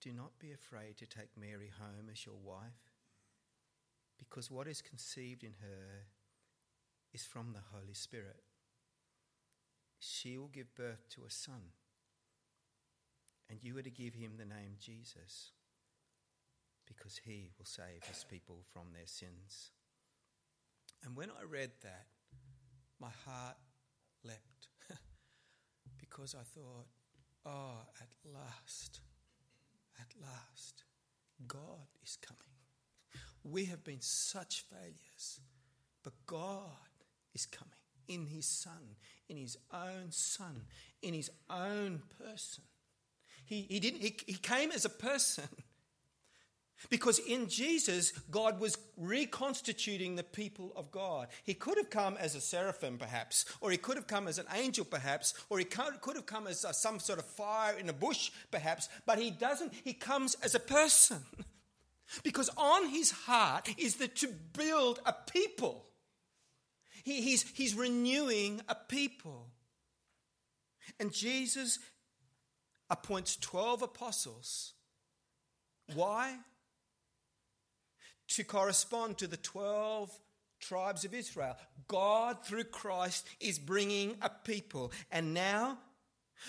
do 0.00 0.12
not 0.12 0.40
be 0.40 0.50
afraid 0.50 0.96
to 0.96 1.06
take 1.06 1.38
Mary 1.38 1.70
home 1.78 2.08
as 2.10 2.26
your 2.26 2.38
wife, 2.42 2.90
because 4.18 4.50
what 4.50 4.66
is 4.66 4.82
conceived 4.82 5.44
in 5.44 5.54
her 5.60 6.06
is 7.14 7.22
from 7.22 7.52
the 7.52 7.62
Holy 7.72 7.94
Spirit. 7.94 8.42
She 10.00 10.36
will 10.36 10.48
give 10.48 10.74
birth 10.74 11.08
to 11.10 11.24
a 11.24 11.30
son 11.30 11.70
and 13.48 13.58
you 13.62 13.76
are 13.78 13.82
to 13.82 13.90
give 13.90 14.14
him 14.14 14.32
the 14.36 14.44
name 14.44 14.76
Jesus 14.80 15.52
because 16.86 17.20
he 17.24 17.50
will 17.58 17.66
save 17.66 18.04
his 18.08 18.24
people 18.24 18.60
from 18.72 18.92
their 18.92 19.06
sins. 19.06 19.70
And 21.04 21.16
when 21.16 21.30
I 21.30 21.44
read 21.44 21.70
that, 21.82 22.06
my 23.00 23.10
heart 23.26 23.56
leapt 24.24 24.68
because 25.98 26.34
I 26.34 26.42
thought, 26.42 26.86
oh, 27.46 27.82
at 28.00 28.08
last, 28.32 29.00
at 30.00 30.08
last, 30.20 30.84
God 31.46 31.86
is 32.02 32.16
coming. 32.16 32.40
We 33.44 33.66
have 33.66 33.84
been 33.84 34.00
such 34.00 34.64
failures, 34.68 35.40
but 36.02 36.12
God 36.26 36.62
is 37.34 37.46
coming 37.46 37.72
in 38.08 38.26
His 38.26 38.46
Son, 38.46 38.96
in 39.28 39.36
His 39.36 39.56
own 39.72 40.10
Son, 40.10 40.62
in 41.02 41.14
His 41.14 41.30
own 41.48 42.02
person. 42.18 42.64
He, 43.48 43.66
he, 43.68 43.80
didn't, 43.80 44.00
he, 44.00 44.16
he 44.26 44.34
came 44.34 44.70
as 44.70 44.84
a 44.84 44.90
person. 44.90 45.48
Because 46.90 47.18
in 47.18 47.48
Jesus, 47.48 48.12
God 48.30 48.60
was 48.60 48.78
reconstituting 48.96 50.14
the 50.14 50.22
people 50.22 50.72
of 50.76 50.92
God. 50.92 51.26
He 51.42 51.54
could 51.54 51.76
have 51.76 51.90
come 51.90 52.16
as 52.18 52.36
a 52.36 52.40
seraphim, 52.40 52.98
perhaps, 52.98 53.46
or 53.60 53.72
he 53.72 53.76
could 53.76 53.96
have 53.96 54.06
come 54.06 54.28
as 54.28 54.38
an 54.38 54.46
angel, 54.54 54.84
perhaps, 54.84 55.34
or 55.50 55.58
he 55.58 55.64
could 55.64 56.14
have 56.14 56.26
come 56.26 56.46
as 56.46 56.64
some 56.72 57.00
sort 57.00 57.18
of 57.18 57.24
fire 57.24 57.76
in 57.76 57.88
a 57.88 57.92
bush, 57.92 58.30
perhaps, 58.52 58.88
but 59.06 59.18
he 59.18 59.30
doesn't. 59.30 59.72
He 59.82 59.92
comes 59.92 60.36
as 60.42 60.54
a 60.54 60.60
person. 60.60 61.24
Because 62.22 62.48
on 62.56 62.88
his 62.88 63.10
heart 63.10 63.68
is 63.76 63.96
that 63.96 64.16
to 64.16 64.28
build 64.28 64.98
a 65.04 65.12
people. 65.12 65.84
He, 67.04 67.20
he's, 67.20 67.42
he's 67.52 67.74
renewing 67.74 68.62
a 68.66 68.74
people. 68.74 69.48
And 70.98 71.12
Jesus 71.12 71.78
appoints 72.90 73.36
12 73.36 73.82
apostles. 73.82 74.72
Why? 75.94 76.36
To 78.28 78.44
correspond 78.44 79.18
to 79.18 79.26
the 79.26 79.36
12 79.36 80.10
tribes 80.60 81.04
of 81.04 81.14
Israel. 81.14 81.56
God, 81.86 82.44
through 82.44 82.64
Christ, 82.64 83.26
is 83.40 83.58
bringing 83.58 84.16
a 84.20 84.28
people. 84.28 84.92
And 85.10 85.32
now, 85.32 85.78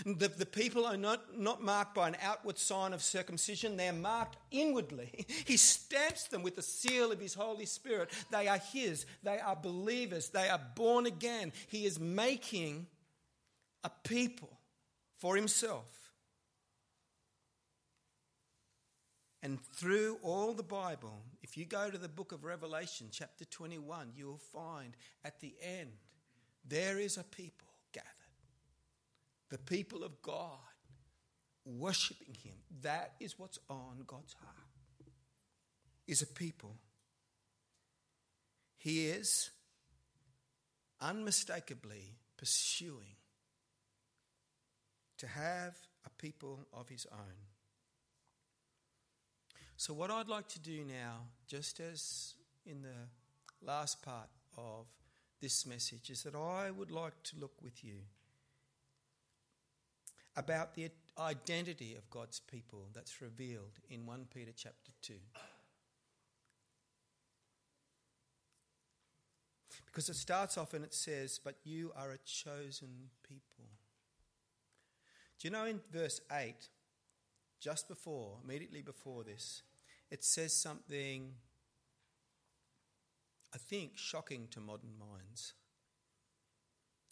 the, 0.06 0.28
the 0.28 0.46
people 0.46 0.86
are 0.86 0.98
not, 0.98 1.38
not 1.38 1.64
marked 1.64 1.96
by 1.96 2.08
an 2.08 2.18
outward 2.22 2.58
sign 2.58 2.94
of 2.94 3.02
circumcision, 3.02 3.76
they're 3.78 3.94
marked 3.94 4.38
inwardly. 4.52 5.26
He 5.46 5.58
stamps 5.58 6.26
them 6.26 6.44
with 6.44 6.56
the 6.56 6.62
seal 6.62 7.12
of 7.12 7.20
His 7.20 7.34
Holy 7.34 7.66
Spirit. 7.66 8.10
They 8.32 8.48
are 8.48 8.60
His, 8.72 9.06
they 9.24 9.40
are 9.40 9.56
believers, 9.56 10.30
they 10.30 10.50
are 10.50 10.62
born 10.76 11.06
again. 11.06 11.52
He 11.68 11.86
is 11.86 12.00
making 12.00 12.88
a 13.84 13.90
people 14.04 14.60
for 15.18 15.36
Himself. 15.36 15.99
And 19.42 19.60
through 19.74 20.18
all 20.22 20.54
the 20.54 20.64
Bible, 20.64 21.22
if 21.42 21.56
you 21.56 21.66
go 21.66 21.90
to 21.90 21.98
the 21.98 22.10
book 22.10 22.32
of 22.34 22.44
Revelation, 22.44 23.08
chapter 23.12 23.46
21, 23.46 24.12
you 24.16 24.28
will 24.28 24.42
find 24.52 24.98
at 25.24 25.40
the 25.40 25.56
end 25.62 25.92
there 26.68 27.00
is 27.00 27.18
a 27.18 27.24
people 27.24 27.70
gathered. 27.94 28.10
The 29.50 29.58
people 29.58 30.04
of 30.04 30.22
God 30.22 30.58
worshipping 31.66 32.36
Him. 32.44 32.56
That 32.82 33.14
is 33.20 33.40
what's 33.40 33.60
on 33.70 34.04
God's 34.06 34.34
heart. 34.34 34.56
Is 36.08 36.22
a 36.22 36.28
people. 36.28 36.76
He 38.78 39.08
is 39.08 39.52
unmistakably 41.00 42.16
pursuing 42.38 43.16
to 45.18 45.28
have 45.28 45.78
a 46.06 46.10
people 46.22 46.68
of 46.74 46.90
His 46.90 47.06
own. 47.12 47.36
So, 49.80 49.94
what 49.94 50.12
I'd 50.12 50.28
like 50.28 50.50
to 50.50 50.60
do 50.60 50.84
now, 50.84 51.22
just 51.48 51.80
as 51.80 52.34
in 52.66 52.82
the 52.82 53.66
last 53.66 54.02
part 54.02 54.28
of 54.58 54.88
this 55.40 55.66
message, 55.66 56.10
is 56.10 56.24
that 56.24 56.36
I 56.36 56.70
would 56.70 56.92
like 56.92 57.14
to 57.24 57.40
look 57.40 57.54
with 57.64 57.82
you 57.82 57.94
about 60.36 60.76
the 60.76 60.90
identity 61.18 61.96
of 61.96 62.10
God's 62.10 62.42
people 62.42 62.88
that's 62.94 63.22
revealed 63.22 63.80
in 63.90 64.06
1 64.06 64.28
Peter 64.36 64.52
chapter 64.54 64.92
2. 65.02 65.14
Because 69.86 70.10
it 70.10 70.18
starts 70.18 70.58
off 70.58 70.74
and 70.74 70.84
it 70.84 70.94
says, 70.94 71.40
But 71.42 71.56
you 71.64 71.94
are 71.96 72.12
a 72.12 72.18
chosen 72.26 73.12
people. 73.26 73.70
Do 75.40 75.48
you 75.48 75.52
know 75.52 75.64
in 75.64 75.80
verse 75.90 76.20
8, 76.30 76.68
just 77.62 77.88
before, 77.88 78.40
immediately 78.44 78.82
before 78.82 79.24
this, 79.24 79.64
it 80.12 80.24
says 80.24 80.54
something, 80.54 81.34
I 83.54 83.58
think, 83.58 83.98
shocking 83.98 84.48
to 84.52 84.60
modern 84.60 84.98
minds. 84.98 85.54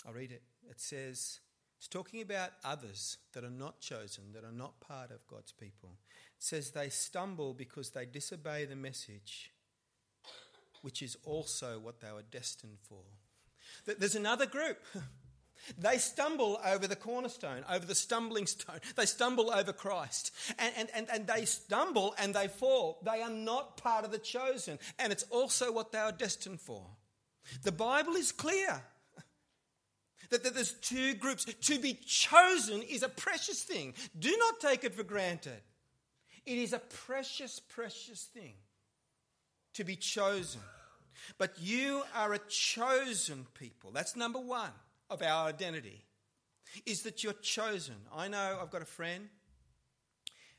I'll 0.06 0.13
read 0.13 0.32
it. 0.32 0.44
It 0.70 0.80
says, 0.80 1.39
it's 1.77 1.88
talking 1.88 2.22
about 2.22 2.51
others 2.63 3.18
that 3.34 3.44
are 3.44 3.50
not 3.50 3.80
chosen, 3.80 4.32
that 4.34 4.44
are 4.44 4.51
not 4.51 4.80
part 4.80 5.12
of 5.12 5.27
God's 5.27 5.51
people. 5.51 5.98
It 6.38 6.44
says 6.44 6.72
they 6.72 6.89
stumble 6.89 7.54
because 7.54 7.92
they 7.92 8.06
disobey 8.06 8.66
the 8.66 8.75
message, 8.75 9.51
which 10.82 11.01
is 11.01 11.18
also 11.24 11.80
what 11.80 12.00
they 12.01 12.12
were 12.12 12.24
destined 12.24 12.77
for. 12.82 13.04
There's 13.86 14.16
another 14.16 14.46
group. 14.46 14.80
They 15.78 15.98
stumble 15.98 16.60
over 16.66 16.88
the 16.88 16.96
cornerstone, 16.96 17.64
over 17.70 17.86
the 17.86 17.96
stumbling 17.96 18.48
stone. 18.48 18.80
They 18.96 19.06
stumble 19.06 19.52
over 19.52 19.74
Christ. 19.74 20.34
And, 20.58 20.74
and, 20.78 20.90
and, 20.94 21.08
and 21.12 21.28
they 21.28 21.46
stumble 21.46 22.16
and 22.20 22.34
they 22.34 22.48
fall. 22.48 23.00
They 23.04 23.22
are 23.22 23.30
not 23.30 23.78
part 23.78 24.06
of 24.06 24.12
the 24.12 24.18
chosen. 24.18 24.80
And 25.00 25.12
it's 25.12 25.24
also 25.30 25.72
what 25.72 25.92
they 25.92 26.00
are 26.00 26.12
destined 26.12 26.62
for. 26.62 26.86
The 27.64 27.72
Bible 27.72 28.16
is 28.16 28.32
clear 28.32 28.82
that, 30.30 30.44
that 30.44 30.54
there's 30.54 30.74
two 30.74 31.14
groups. 31.16 31.46
To 31.46 31.80
be 31.80 31.94
chosen 32.06 32.82
is 32.82 33.04
a 33.04 33.10
precious 33.10 33.64
thing. 33.64 33.94
Do 34.18 34.36
not 34.38 34.60
take 34.60 34.84
it 34.84 34.94
for 34.94 35.04
granted. 35.04 35.62
It 36.46 36.58
is 36.58 36.74
a 36.74 36.80
precious, 36.80 37.60
precious 37.60 38.24
thing 38.24 38.54
to 39.74 39.84
be 39.84 39.96
chosen. 39.96 40.62
But 41.38 41.54
you 41.60 42.04
are 42.16 42.34
a 42.34 42.40
chosen 42.40 43.48
people. 43.54 43.92
That's 43.92 44.16
number 44.16 44.40
one 44.40 44.72
of 45.10 45.22
our 45.22 45.48
identity 45.48 46.04
is 46.86 47.04
that 47.04 47.24
you're 47.24 47.34
chosen. 47.34 47.96
I 48.14 48.28
know 48.28 48.60
I've 48.62 48.72
got 48.72 48.82
a 48.82 48.86
friend, 48.86 49.30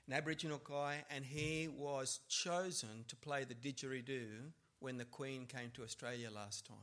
an 0.06 0.14
Aboriginal 0.14 0.60
guy, 0.62 1.04
and 1.10 1.24
he 1.24 1.68
was 1.68 2.20
chosen 2.28 3.04
to 3.08 3.16
play 3.16 3.44
the 3.44 3.54
didgeridoo 3.54 4.52
when 4.80 4.96
the 4.96 5.04
Queen 5.04 5.46
came 5.46 5.70
to 5.74 5.82
Australia 5.82 6.28
last 6.34 6.66
time. 6.66 6.76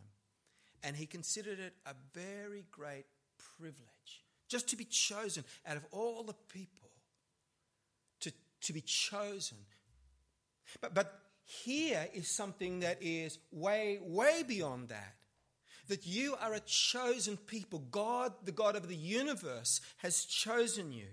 And 0.84 0.95
he 0.95 1.06
considered 1.06 1.60
it 1.60 1.73
a 1.86 1.93
very 2.13 2.65
great 2.71 3.06
privilege 3.58 4.23
just 4.47 4.67
to 4.69 4.75
be 4.75 4.86
chosen 4.86 5.43
out 5.65 5.78
of 5.78 5.86
all 5.91 6.23
the 6.23 6.36
people, 6.54 6.89
to, 8.19 8.32
to 8.62 8.73
be 8.73 8.82
chosen. 8.82 9.58
But, 10.82 10.93
but 10.93 11.19
here 11.43 12.08
is 12.13 12.28
something 12.28 12.82
that 12.82 12.97
is 13.01 13.39
way, 13.51 13.99
way 14.01 14.43
beyond 14.47 14.89
that 14.89 15.15
that 15.88 16.06
you 16.06 16.36
are 16.41 16.54
a 16.54 16.60
chosen 16.62 17.38
people. 17.38 17.80
God, 17.91 18.34
the 18.43 18.52
God 18.52 18.76
of 18.76 18.88
the 18.88 18.95
universe, 18.95 19.82
has 19.98 20.26
chosen 20.26 20.91
you 20.91 21.08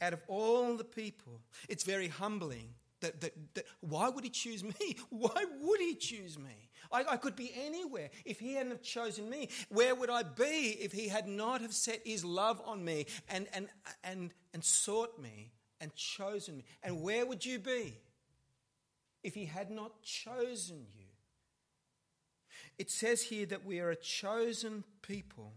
out 0.00 0.12
of 0.12 0.20
all 0.26 0.76
the 0.76 0.84
people. 0.84 1.40
It's 1.68 1.84
very 1.84 2.08
humbling. 2.08 2.74
That, 3.00 3.20
that, 3.20 3.32
that, 3.54 3.64
why 3.80 4.08
would 4.08 4.22
he 4.22 4.30
choose 4.30 4.62
me? 4.62 4.96
Why 5.10 5.44
would 5.60 5.80
he 5.80 5.96
choose 5.96 6.38
me? 6.38 6.70
I, 6.92 7.04
I 7.10 7.16
could 7.16 7.34
be 7.34 7.52
anywhere 7.56 8.10
if 8.24 8.38
he 8.38 8.54
hadn't 8.54 8.70
have 8.70 8.82
chosen 8.82 9.28
me. 9.28 9.48
Where 9.70 9.92
would 9.94 10.08
I 10.08 10.22
be 10.22 10.78
if 10.80 10.92
he 10.92 11.08
had 11.08 11.26
not 11.26 11.62
have 11.62 11.74
set 11.74 12.00
his 12.04 12.24
love 12.24 12.62
on 12.64 12.84
me 12.84 13.06
and, 13.28 13.48
and, 13.54 13.66
and, 14.04 14.30
and 14.54 14.62
sought 14.62 15.20
me 15.20 15.50
and 15.80 15.92
chosen 15.96 16.58
me? 16.58 16.64
And 16.84 17.02
where 17.02 17.26
would 17.26 17.44
you 17.44 17.58
be 17.58 17.98
if 19.24 19.34
he 19.34 19.46
had 19.46 19.70
not 19.70 20.00
chosen 20.02 20.86
you? 20.94 21.01
It 22.78 22.90
says 22.90 23.22
here 23.22 23.46
that 23.46 23.64
we 23.64 23.80
are 23.80 23.90
a 23.90 23.96
chosen 23.96 24.84
people. 25.02 25.52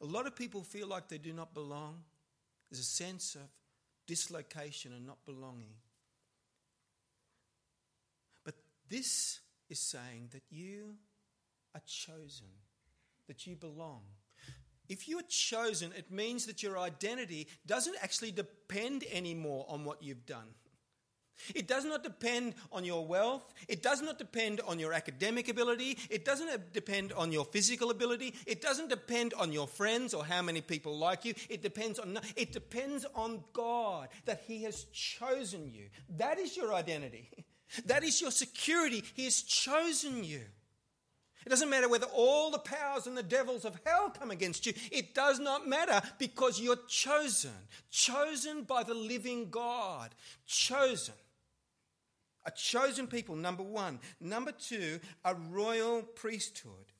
A 0.00 0.06
lot 0.06 0.26
of 0.26 0.34
people 0.34 0.62
feel 0.62 0.86
like 0.86 1.08
they 1.08 1.18
do 1.18 1.32
not 1.32 1.54
belong. 1.54 2.02
There's 2.70 2.80
a 2.80 2.84
sense 2.84 3.34
of 3.34 3.42
dislocation 4.06 4.92
and 4.92 5.06
not 5.06 5.24
belonging. 5.24 5.74
But 8.44 8.54
this 8.88 9.40
is 9.70 9.78
saying 9.78 10.30
that 10.32 10.42
you 10.50 10.96
are 11.74 11.82
chosen, 11.86 12.48
that 13.28 13.46
you 13.46 13.56
belong. 13.56 14.02
If 14.88 15.08
you 15.08 15.18
are 15.18 15.28
chosen, 15.28 15.92
it 15.96 16.10
means 16.10 16.46
that 16.46 16.62
your 16.62 16.78
identity 16.78 17.46
doesn't 17.66 17.96
actually 18.02 18.32
depend 18.32 19.04
anymore 19.10 19.64
on 19.68 19.84
what 19.84 20.02
you've 20.02 20.26
done. 20.26 20.48
It 21.54 21.66
does 21.66 21.84
not 21.84 22.02
depend 22.02 22.54
on 22.70 22.84
your 22.84 23.04
wealth. 23.04 23.52
It 23.68 23.82
does 23.82 24.00
not 24.02 24.18
depend 24.18 24.60
on 24.66 24.78
your 24.78 24.92
academic 24.92 25.48
ability. 25.48 25.98
It 26.10 26.24
doesn't 26.24 26.72
depend 26.72 27.12
on 27.12 27.32
your 27.32 27.44
physical 27.44 27.90
ability. 27.90 28.34
It 28.46 28.60
doesn't 28.60 28.88
depend 28.88 29.34
on 29.34 29.52
your 29.52 29.66
friends 29.66 30.14
or 30.14 30.24
how 30.24 30.42
many 30.42 30.60
people 30.60 30.96
like 30.96 31.24
you. 31.24 31.34
It 31.48 31.62
depends 31.62 31.98
on 31.98 32.18
it 32.36 32.52
depends 32.52 33.04
on 33.14 33.42
God 33.52 34.08
that 34.24 34.42
he 34.46 34.62
has 34.64 34.84
chosen 34.92 35.70
you. 35.72 35.88
That 36.16 36.38
is 36.38 36.56
your 36.56 36.72
identity. 36.74 37.30
That 37.86 38.04
is 38.04 38.20
your 38.20 38.30
security. 38.30 39.02
He 39.14 39.24
has 39.24 39.40
chosen 39.40 40.24
you. 40.24 40.42
It 41.44 41.48
doesn't 41.48 41.70
matter 41.70 41.88
whether 41.88 42.06
all 42.06 42.50
the 42.50 42.58
powers 42.58 43.06
and 43.06 43.16
the 43.16 43.22
devils 43.22 43.64
of 43.64 43.80
hell 43.84 44.10
come 44.10 44.30
against 44.30 44.66
you. 44.66 44.72
It 44.90 45.14
does 45.14 45.38
not 45.38 45.68
matter 45.68 46.00
because 46.18 46.60
you're 46.60 46.78
chosen. 46.88 47.52
Chosen 47.90 48.62
by 48.62 48.82
the 48.82 48.94
living 48.94 49.50
God. 49.50 50.14
Chosen. 50.46 51.14
A 52.44 52.50
chosen 52.50 53.06
people, 53.06 53.36
number 53.36 53.62
one. 53.62 54.00
Number 54.20 54.52
two, 54.52 55.00
a 55.24 55.34
royal 55.34 56.02
priesthood. 56.02 56.92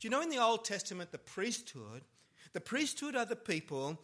Do 0.00 0.06
you 0.06 0.10
know 0.10 0.22
in 0.22 0.30
the 0.30 0.38
Old 0.38 0.64
Testament, 0.64 1.12
the 1.12 1.18
priesthood, 1.18 2.02
the 2.52 2.60
priesthood 2.60 3.16
are 3.16 3.24
the 3.24 3.36
people 3.36 3.98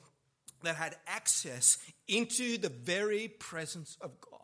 that 0.65 0.77
had 0.77 0.97
access 1.07 1.79
into 2.09 2.59
the 2.59 2.69
very 2.69 3.29
presence 3.29 3.97
of 4.01 4.21
God. 4.21 4.41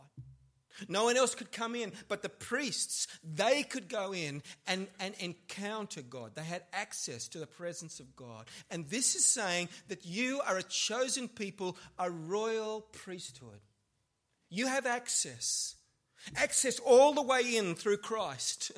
No 0.89 1.05
one 1.05 1.17
else 1.17 1.35
could 1.35 1.53
come 1.53 1.75
in, 1.75 1.93
but 2.09 2.23
the 2.23 2.29
priests, 2.29 3.07
they 3.23 3.63
could 3.63 3.89
go 3.89 4.13
in 4.13 4.43
and, 4.67 4.87
and 4.99 5.15
encounter 5.19 6.03
God. 6.03 6.33
They 6.35 6.45
had 6.45 6.63
access 6.73 7.29
to 7.29 7.39
the 7.39 7.47
presence 7.47 8.01
of 8.01 8.17
God. 8.17 8.47
And 8.71 8.89
this 8.89 9.15
is 9.15 9.25
saying 9.25 9.69
that 9.89 10.05
you 10.05 10.41
are 10.47 10.59
a 10.59 10.63
chosen 10.63 11.29
people, 11.29 11.77
a 11.99 12.11
royal 12.11 12.83
priesthood. 12.93 13.61
You 14.49 14.67
have 14.67 14.87
access, 14.87 15.77
access 16.37 16.79
all 16.81 17.13
the 17.13 17.23
way 17.23 17.57
in 17.57 17.75
through 17.75 17.99
Christ. 17.99 18.73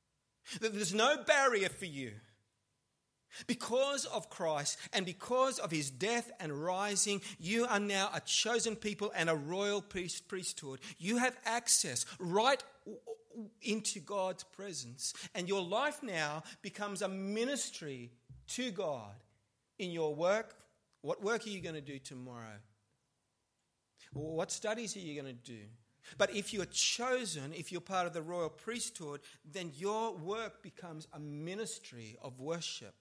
There's 0.60 0.94
no 0.94 1.16
barrier 1.24 1.68
for 1.68 1.86
you. 1.86 2.12
Because 3.46 4.04
of 4.06 4.30
Christ 4.30 4.78
and 4.92 5.06
because 5.06 5.58
of 5.58 5.70
his 5.70 5.90
death 5.90 6.30
and 6.40 6.52
rising, 6.52 7.20
you 7.38 7.66
are 7.66 7.80
now 7.80 8.10
a 8.14 8.20
chosen 8.20 8.76
people 8.76 9.12
and 9.14 9.30
a 9.30 9.34
royal 9.34 9.82
priesthood. 9.82 10.80
You 10.98 11.18
have 11.18 11.36
access 11.44 12.04
right 12.18 12.62
into 13.62 14.00
God's 14.00 14.44
presence. 14.44 15.14
And 15.34 15.48
your 15.48 15.62
life 15.62 16.02
now 16.02 16.42
becomes 16.62 17.02
a 17.02 17.08
ministry 17.08 18.10
to 18.48 18.70
God 18.70 19.14
in 19.78 19.90
your 19.90 20.14
work. 20.14 20.54
What 21.00 21.22
work 21.22 21.46
are 21.46 21.50
you 21.50 21.60
going 21.60 21.74
to 21.74 21.80
do 21.80 21.98
tomorrow? 21.98 22.58
What 24.12 24.52
studies 24.52 24.96
are 24.96 25.00
you 25.00 25.20
going 25.20 25.34
to 25.34 25.52
do? 25.52 25.60
But 26.18 26.34
if 26.34 26.52
you're 26.52 26.66
chosen, 26.66 27.54
if 27.54 27.72
you're 27.72 27.80
part 27.80 28.06
of 28.06 28.12
the 28.12 28.22
royal 28.22 28.50
priesthood, 28.50 29.20
then 29.50 29.70
your 29.74 30.14
work 30.14 30.62
becomes 30.62 31.06
a 31.12 31.20
ministry 31.20 32.16
of 32.20 32.38
worship 32.38 32.94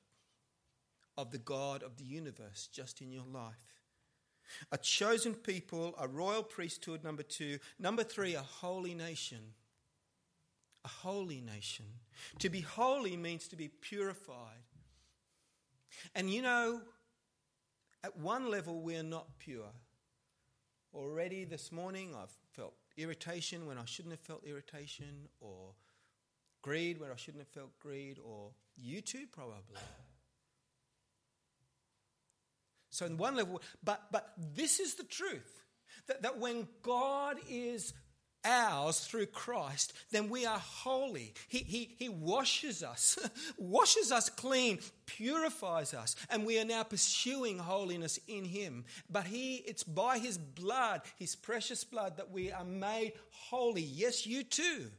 of 1.22 1.32
the 1.32 1.38
God 1.38 1.84
of 1.84 1.98
the 1.98 2.04
universe 2.04 2.68
just 2.72 3.02
in 3.02 3.12
your 3.12 3.26
life. 3.26 3.82
A 4.72 4.78
chosen 4.78 5.34
people, 5.34 5.96
a 6.00 6.08
royal 6.08 6.44
priesthood, 6.44 7.04
number 7.04 7.24
two. 7.24 7.60
Number 7.80 8.04
three, 8.04 8.36
a 8.36 8.42
holy 8.42 8.94
nation. 8.94 9.54
A 10.84 10.88
holy 10.88 11.42
nation. 11.42 11.86
To 12.40 12.50
be 12.50 12.62
holy 12.62 13.16
means 13.16 13.48
to 13.50 13.56
be 13.56 13.68
purified. 13.68 14.66
And 16.16 16.30
you 16.30 16.42
know, 16.42 16.82
at 18.04 18.18
one 18.18 18.50
level, 18.50 18.82
we're 18.82 19.04
not 19.04 19.38
pure. 19.38 19.72
Already 20.94 21.46
this 21.46 21.72
morning, 21.72 22.16
I've 22.16 22.36
felt 22.52 22.74
irritation 22.98 23.68
when 23.68 23.78
I 23.78 23.86
shouldn't 23.86 24.14
have 24.14 24.20
felt 24.20 24.44
irritation, 24.46 25.30
or 25.40 25.74
greed 26.62 27.00
when 27.00 27.12
I 27.12 27.16
shouldn't 27.16 27.42
have 27.42 27.54
felt 27.54 27.78
greed, 27.80 28.18
or 28.20 28.50
you 28.76 29.02
too, 29.02 29.28
probably. 29.32 29.80
So, 32.92 33.06
in 33.06 33.18
one 33.18 33.36
level, 33.36 33.62
but, 33.84 34.04
but 34.12 34.34
this 34.38 34.80
is 34.80 34.96
the 34.96 35.04
truth 35.04 35.64
that, 36.08 36.22
that 36.22 36.38
when 36.38 36.68
God 36.84 37.38
is 37.50 37.94
ours 38.44 39.00
through 39.00 39.28
Christ, 39.28 39.94
then 40.12 40.30
we 40.30 40.46
are 40.46 40.60
holy. 40.60 41.34
He, 41.48 41.60
he, 41.60 41.96
he 41.98 42.10
washes 42.10 42.84
us, 42.84 43.18
washes 43.58 44.12
us 44.12 44.30
clean, 44.30 44.80
purifies 45.06 45.94
us, 45.94 46.16
and 46.30 46.46
we 46.46 46.60
are 46.60 46.66
now 46.66 46.84
pursuing 46.84 47.60
holiness 47.60 48.20
in 48.28 48.46
Him. 48.46 48.86
But 49.10 49.26
He, 49.26 49.56
it's 49.58 49.84
by 49.84 50.18
His 50.18 50.38
blood, 50.38 51.02
His 51.18 51.36
precious 51.36 51.84
blood, 51.84 52.18
that 52.18 52.32
we 52.32 52.52
are 52.52 52.66
made 52.66 53.14
holy. 53.30 53.84
Yes, 53.84 54.26
you 54.26 54.44
too. 54.44 54.92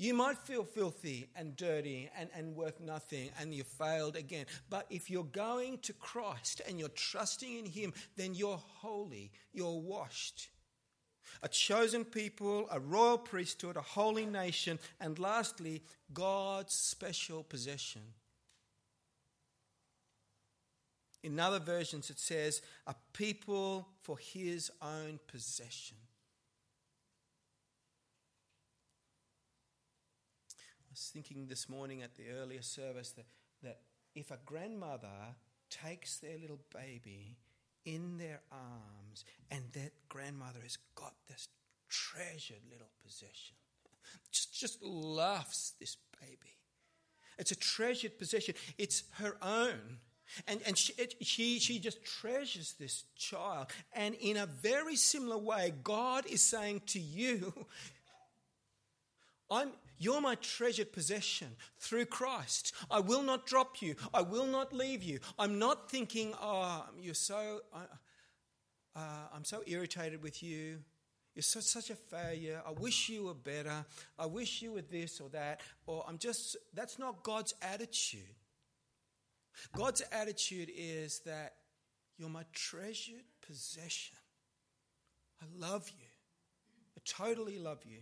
You 0.00 0.14
might 0.14 0.38
feel 0.38 0.62
filthy 0.62 1.28
and 1.34 1.56
dirty 1.56 2.08
and, 2.16 2.30
and 2.32 2.54
worth 2.54 2.80
nothing 2.80 3.30
and 3.40 3.52
you 3.52 3.64
failed 3.64 4.14
again. 4.14 4.46
But 4.70 4.86
if 4.90 5.10
you're 5.10 5.24
going 5.24 5.78
to 5.78 5.92
Christ 5.92 6.62
and 6.68 6.78
you're 6.78 6.88
trusting 6.90 7.58
in 7.58 7.66
Him, 7.66 7.92
then 8.16 8.32
you're 8.34 8.62
holy, 8.76 9.32
you're 9.52 9.80
washed. 9.80 10.50
A 11.42 11.48
chosen 11.48 12.04
people, 12.04 12.68
a 12.70 12.78
royal 12.78 13.18
priesthood, 13.18 13.76
a 13.76 13.82
holy 13.82 14.24
nation, 14.24 14.78
and 15.00 15.18
lastly, 15.18 15.82
God's 16.14 16.74
special 16.74 17.42
possession. 17.42 18.02
In 21.22 21.38
other 21.40 21.58
versions, 21.58 22.08
it 22.08 22.18
says, 22.18 22.62
a 22.86 22.94
people 23.12 23.88
for 24.00 24.16
his 24.16 24.70
own 24.80 25.18
possession. 25.26 25.96
Was 30.98 31.10
thinking 31.12 31.46
this 31.46 31.68
morning 31.68 32.02
at 32.02 32.16
the 32.16 32.24
earlier 32.40 32.62
service 32.62 33.12
that, 33.12 33.26
that 33.62 33.78
if 34.16 34.32
a 34.32 34.38
grandmother 34.44 35.36
takes 35.70 36.18
their 36.18 36.36
little 36.38 36.58
baby 36.74 37.36
in 37.84 38.18
their 38.18 38.40
arms 38.50 39.24
and 39.48 39.62
that 39.74 39.92
grandmother 40.08 40.58
has 40.60 40.76
got 40.96 41.14
this 41.28 41.46
treasured 41.88 42.64
little 42.68 42.90
possession, 43.04 43.54
just, 44.32 44.58
just 44.58 44.82
loves 44.82 45.74
this 45.78 45.96
baby. 46.20 46.56
It's 47.38 47.52
a 47.52 47.56
treasured 47.56 48.18
possession, 48.18 48.56
it's 48.76 49.04
her 49.18 49.36
own. 49.40 49.98
And, 50.48 50.60
and 50.66 50.76
she, 50.76 50.92
it, 50.98 51.14
she, 51.20 51.60
she 51.60 51.78
just 51.78 52.04
treasures 52.04 52.74
this 52.78 53.04
child. 53.16 53.68
And 53.94 54.16
in 54.16 54.36
a 54.36 54.46
very 54.46 54.96
similar 54.96 55.38
way, 55.38 55.72
God 55.84 56.26
is 56.26 56.42
saying 56.42 56.82
to 56.86 56.98
you, 56.98 57.52
I'm, 59.50 59.70
you're 59.98 60.20
my 60.20 60.36
treasured 60.36 60.92
possession 60.92 61.48
through 61.78 62.06
Christ. 62.06 62.72
I 62.90 63.00
will 63.00 63.22
not 63.22 63.46
drop 63.46 63.82
you. 63.82 63.96
I 64.14 64.22
will 64.22 64.46
not 64.46 64.72
leave 64.72 65.02
you. 65.02 65.18
I'm 65.38 65.58
not 65.58 65.90
thinking, 65.90 66.34
oh, 66.40 66.84
you're 67.00 67.14
so, 67.14 67.60
uh, 67.74 69.00
I'm 69.34 69.44
so 69.44 69.62
irritated 69.66 70.22
with 70.22 70.42
you. 70.42 70.78
You're 71.34 71.42
such, 71.42 71.64
such 71.64 71.90
a 71.90 71.94
failure. 71.94 72.60
I 72.66 72.72
wish 72.72 73.08
you 73.08 73.24
were 73.24 73.34
better. 73.34 73.84
I 74.18 74.26
wish 74.26 74.60
you 74.60 74.72
were 74.72 74.82
this 74.82 75.20
or 75.20 75.28
that. 75.30 75.60
Or 75.86 76.04
I'm 76.08 76.18
just, 76.18 76.56
that's 76.74 76.98
not 76.98 77.22
God's 77.22 77.54
attitude. 77.62 78.34
God's 79.72 80.02
attitude 80.12 80.70
is 80.76 81.20
that 81.20 81.54
you're 82.16 82.28
my 82.28 82.44
treasured 82.52 83.24
possession. 83.46 84.16
I 85.40 85.46
love 85.56 85.88
you. 85.90 86.06
I 86.96 87.00
totally 87.04 87.58
love 87.58 87.84
you. 87.84 87.98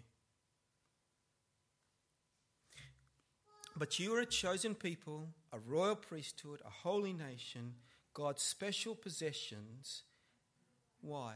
But 3.78 3.98
you 3.98 4.14
are 4.14 4.20
a 4.20 4.26
chosen 4.26 4.74
people, 4.74 5.28
a 5.52 5.58
royal 5.58 5.96
priesthood, 5.96 6.62
a 6.64 6.70
holy 6.70 7.12
nation, 7.12 7.74
God's 8.14 8.42
special 8.42 8.94
possessions. 8.94 10.04
Why? 11.02 11.34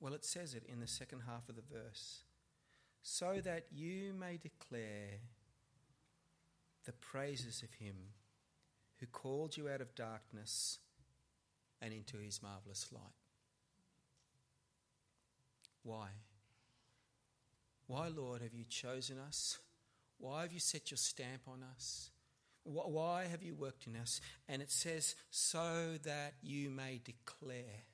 Well, 0.00 0.12
it 0.12 0.24
says 0.24 0.54
it 0.54 0.64
in 0.70 0.80
the 0.80 0.86
second 0.86 1.22
half 1.26 1.48
of 1.48 1.56
the 1.56 1.62
verse. 1.62 2.24
So 3.02 3.40
that 3.42 3.66
you 3.72 4.12
may 4.12 4.36
declare 4.36 5.20
the 6.84 6.92
praises 6.92 7.62
of 7.62 7.72
him 7.74 7.96
who 9.00 9.06
called 9.06 9.56
you 9.56 9.68
out 9.68 9.80
of 9.80 9.94
darkness 9.94 10.78
and 11.80 11.94
into 11.94 12.18
his 12.18 12.42
marvelous 12.42 12.88
light. 12.92 13.00
Why? 15.82 16.08
Why, 17.86 18.08
Lord, 18.08 18.42
have 18.42 18.54
you 18.54 18.64
chosen 18.64 19.18
us? 19.18 19.58
Why 20.18 20.42
have 20.42 20.52
you 20.52 20.60
set 20.60 20.90
your 20.90 20.98
stamp 20.98 21.42
on 21.46 21.62
us? 21.74 22.10
Why 22.64 23.26
have 23.30 23.42
you 23.44 23.54
worked 23.54 23.86
in 23.86 23.96
us? 23.96 24.20
And 24.48 24.60
it 24.60 24.72
says, 24.72 25.14
so 25.30 25.98
that 26.02 26.34
you 26.42 26.68
may 26.68 27.00
declare. 27.04 27.84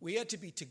We 0.00 0.18
are 0.18 0.24
to 0.26 0.36
be 0.36 0.50
to 0.52 0.66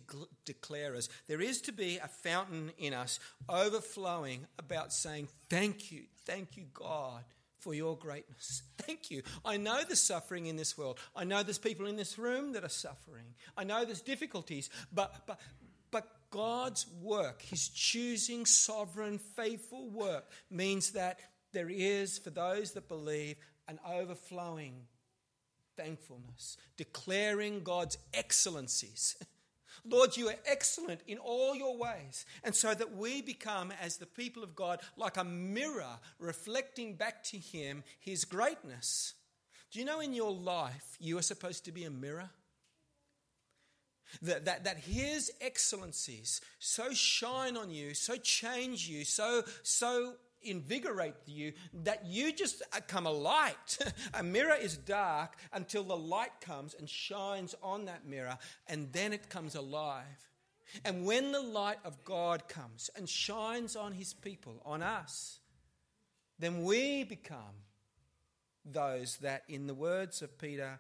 declarers. 0.46 1.10
There 1.28 1.42
is 1.42 1.62
to 1.62 1.72
be 1.72 1.98
a 1.98 2.08
fountain 2.08 2.72
in 2.78 2.94
us 2.94 3.20
overflowing 3.48 4.46
about 4.60 4.92
saying, 4.92 5.30
Thank 5.50 5.92
you, 5.92 6.04
thank 6.26 6.58
you, 6.58 6.66
God, 6.74 7.24
for 7.60 7.74
your 7.74 7.98
greatness. 7.98 8.64
Thank 8.78 9.10
you. 9.10 9.22
I 9.46 9.56
know 9.56 9.82
there's 9.86 10.02
suffering 10.02 10.48
in 10.48 10.58
this 10.58 10.78
world. 10.78 11.00
I 11.16 11.24
know 11.24 11.44
there's 11.44 11.58
people 11.58 11.86
in 11.86 11.96
this 11.96 12.18
room 12.18 12.54
that 12.54 12.66
are 12.66 12.70
suffering. 12.70 13.36
I 13.56 13.64
know 13.64 13.86
there's 13.86 14.02
difficulties, 14.02 14.70
but, 14.92 15.14
but, 15.26 15.40
God's 16.32 16.88
work, 17.02 17.42
His 17.42 17.70
choosing, 17.70 18.46
sovereign, 18.46 19.20
faithful 19.20 19.90
work, 19.90 20.32
means 20.50 20.92
that 20.92 21.20
there 21.54 21.70
is, 21.70 22.18
for 22.18 22.30
those 22.30 22.72
that 22.72 22.88
believe, 22.88 23.36
an 23.68 23.80
overflowing 23.88 24.88
thankfulness, 25.78 26.58
declaring 26.78 27.64
God's 27.64 27.98
excellencies. 28.14 29.16
Lord, 29.86 30.16
you 30.16 30.30
are 30.30 30.36
excellent 30.46 31.02
in 31.08 31.18
all 31.18 31.56
your 31.56 31.78
ways. 31.78 32.26
And 32.44 32.54
so 32.56 32.74
that 32.74 32.96
we 32.96 33.22
become, 33.22 33.74
as 33.82 33.98
the 33.98 34.06
people 34.06 34.44
of 34.44 34.56
God, 34.56 34.80
like 34.96 35.18
a 35.18 35.24
mirror 35.24 36.00
reflecting 36.20 36.96
back 36.96 37.24
to 37.26 37.38
Him 37.38 37.84
His 38.00 38.26
greatness. 38.26 39.14
Do 39.72 39.80
you 39.80 39.86
know 39.86 40.02
in 40.02 40.14
your 40.14 40.32
life 40.32 40.98
you 41.00 41.18
are 41.18 41.24
supposed 41.24 41.66
to 41.66 41.72
be 41.72 41.86
a 41.86 41.90
mirror? 41.90 42.30
That, 44.22 44.46
that, 44.46 44.64
that 44.66 44.78
his 44.78 45.32
excellencies 45.40 46.42
so 46.60 46.94
shine 46.94 47.56
on 47.56 47.72
you, 47.72 47.94
so 47.94 48.16
change 48.18 48.88
you, 48.88 49.06
so, 49.06 49.44
so 49.64 50.16
invigorate 50.44 51.16
you 51.26 51.54
that 51.84 52.06
you 52.06 52.34
just 52.34 52.62
come 52.88 53.06
a 53.06 53.12
light. 53.12 53.78
a 54.14 54.24
mirror 54.24 54.56
is 54.60 54.78
dark 54.78 55.38
until 55.54 55.84
the 55.84 55.96
light 55.96 56.42
comes 56.42 56.74
and 56.74 56.90
shines 56.90 57.56
on 57.62 57.86
that 57.86 58.06
mirror, 58.06 58.38
and 58.68 58.92
then 58.92 59.14
it 59.14 59.30
comes 59.30 59.56
alive. 59.56 60.30
And 60.86 61.06
when 61.06 61.32
the 61.32 61.42
light 61.42 61.80
of 61.84 62.04
God 62.04 62.48
comes 62.48 62.90
and 62.96 63.08
shines 63.08 63.76
on 63.76 63.94
his 63.94 64.14
people, 64.14 64.62
on 64.66 64.82
us, 64.82 65.40
then 66.40 66.64
we 66.64 67.04
become 67.04 67.66
those 68.66 69.18
that, 69.18 69.44
in 69.48 69.68
the 69.68 69.74
words 69.74 70.22
of 70.22 70.38
Peter, 70.38 70.80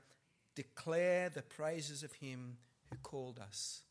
declare 0.55 1.29
the 1.29 1.41
praises 1.41 2.03
of 2.03 2.13
him 2.13 2.57
who 2.91 2.97
called 2.97 3.39
us 3.39 3.81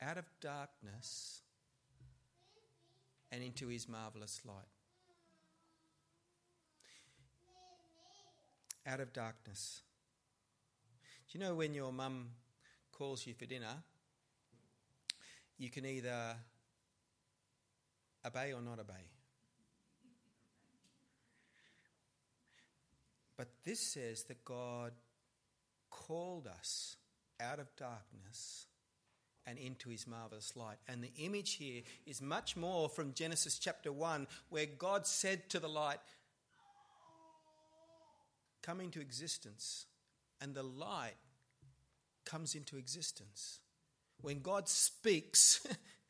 out 0.00 0.18
of 0.18 0.24
darkness 0.40 1.40
and 3.30 3.42
into 3.42 3.68
his 3.68 3.88
marvelous 3.88 4.40
light. 4.44 4.54
Out 8.86 9.00
of 9.00 9.12
darkness. 9.12 9.80
Do 11.30 11.38
you 11.38 11.44
know 11.44 11.54
when 11.54 11.72
your 11.72 11.92
mum 11.92 12.28
calls 12.90 13.26
you 13.26 13.32
for 13.34 13.46
dinner, 13.46 13.82
you 15.56 15.70
can 15.70 15.86
either 15.86 16.36
obey 18.26 18.52
or 18.52 18.60
not 18.60 18.80
obey? 18.80 19.08
But 23.36 23.48
this 23.64 23.80
says 23.80 24.24
that 24.24 24.44
God 24.44 24.92
called 25.90 26.46
us 26.46 26.96
out 27.42 27.58
of 27.58 27.74
darkness 27.76 28.66
and 29.46 29.58
into 29.58 29.88
his 29.90 30.06
marvelous 30.06 30.54
light. 30.56 30.78
And 30.86 31.02
the 31.02 31.12
image 31.18 31.54
here 31.54 31.82
is 32.06 32.22
much 32.22 32.56
more 32.56 32.88
from 32.88 33.12
Genesis 33.12 33.58
chapter 33.58 33.92
1, 33.92 34.26
where 34.50 34.66
God 34.66 35.06
said 35.06 35.48
to 35.50 35.58
the 35.58 35.68
light, 35.68 35.98
Come 38.62 38.80
into 38.80 39.00
existence. 39.00 39.86
and 40.40 40.54
the 40.54 40.62
light 40.62 41.16
comes 42.24 42.54
into 42.54 42.76
existence. 42.76 43.60
When 44.20 44.40
God 44.40 44.68
speaks, 44.68 45.66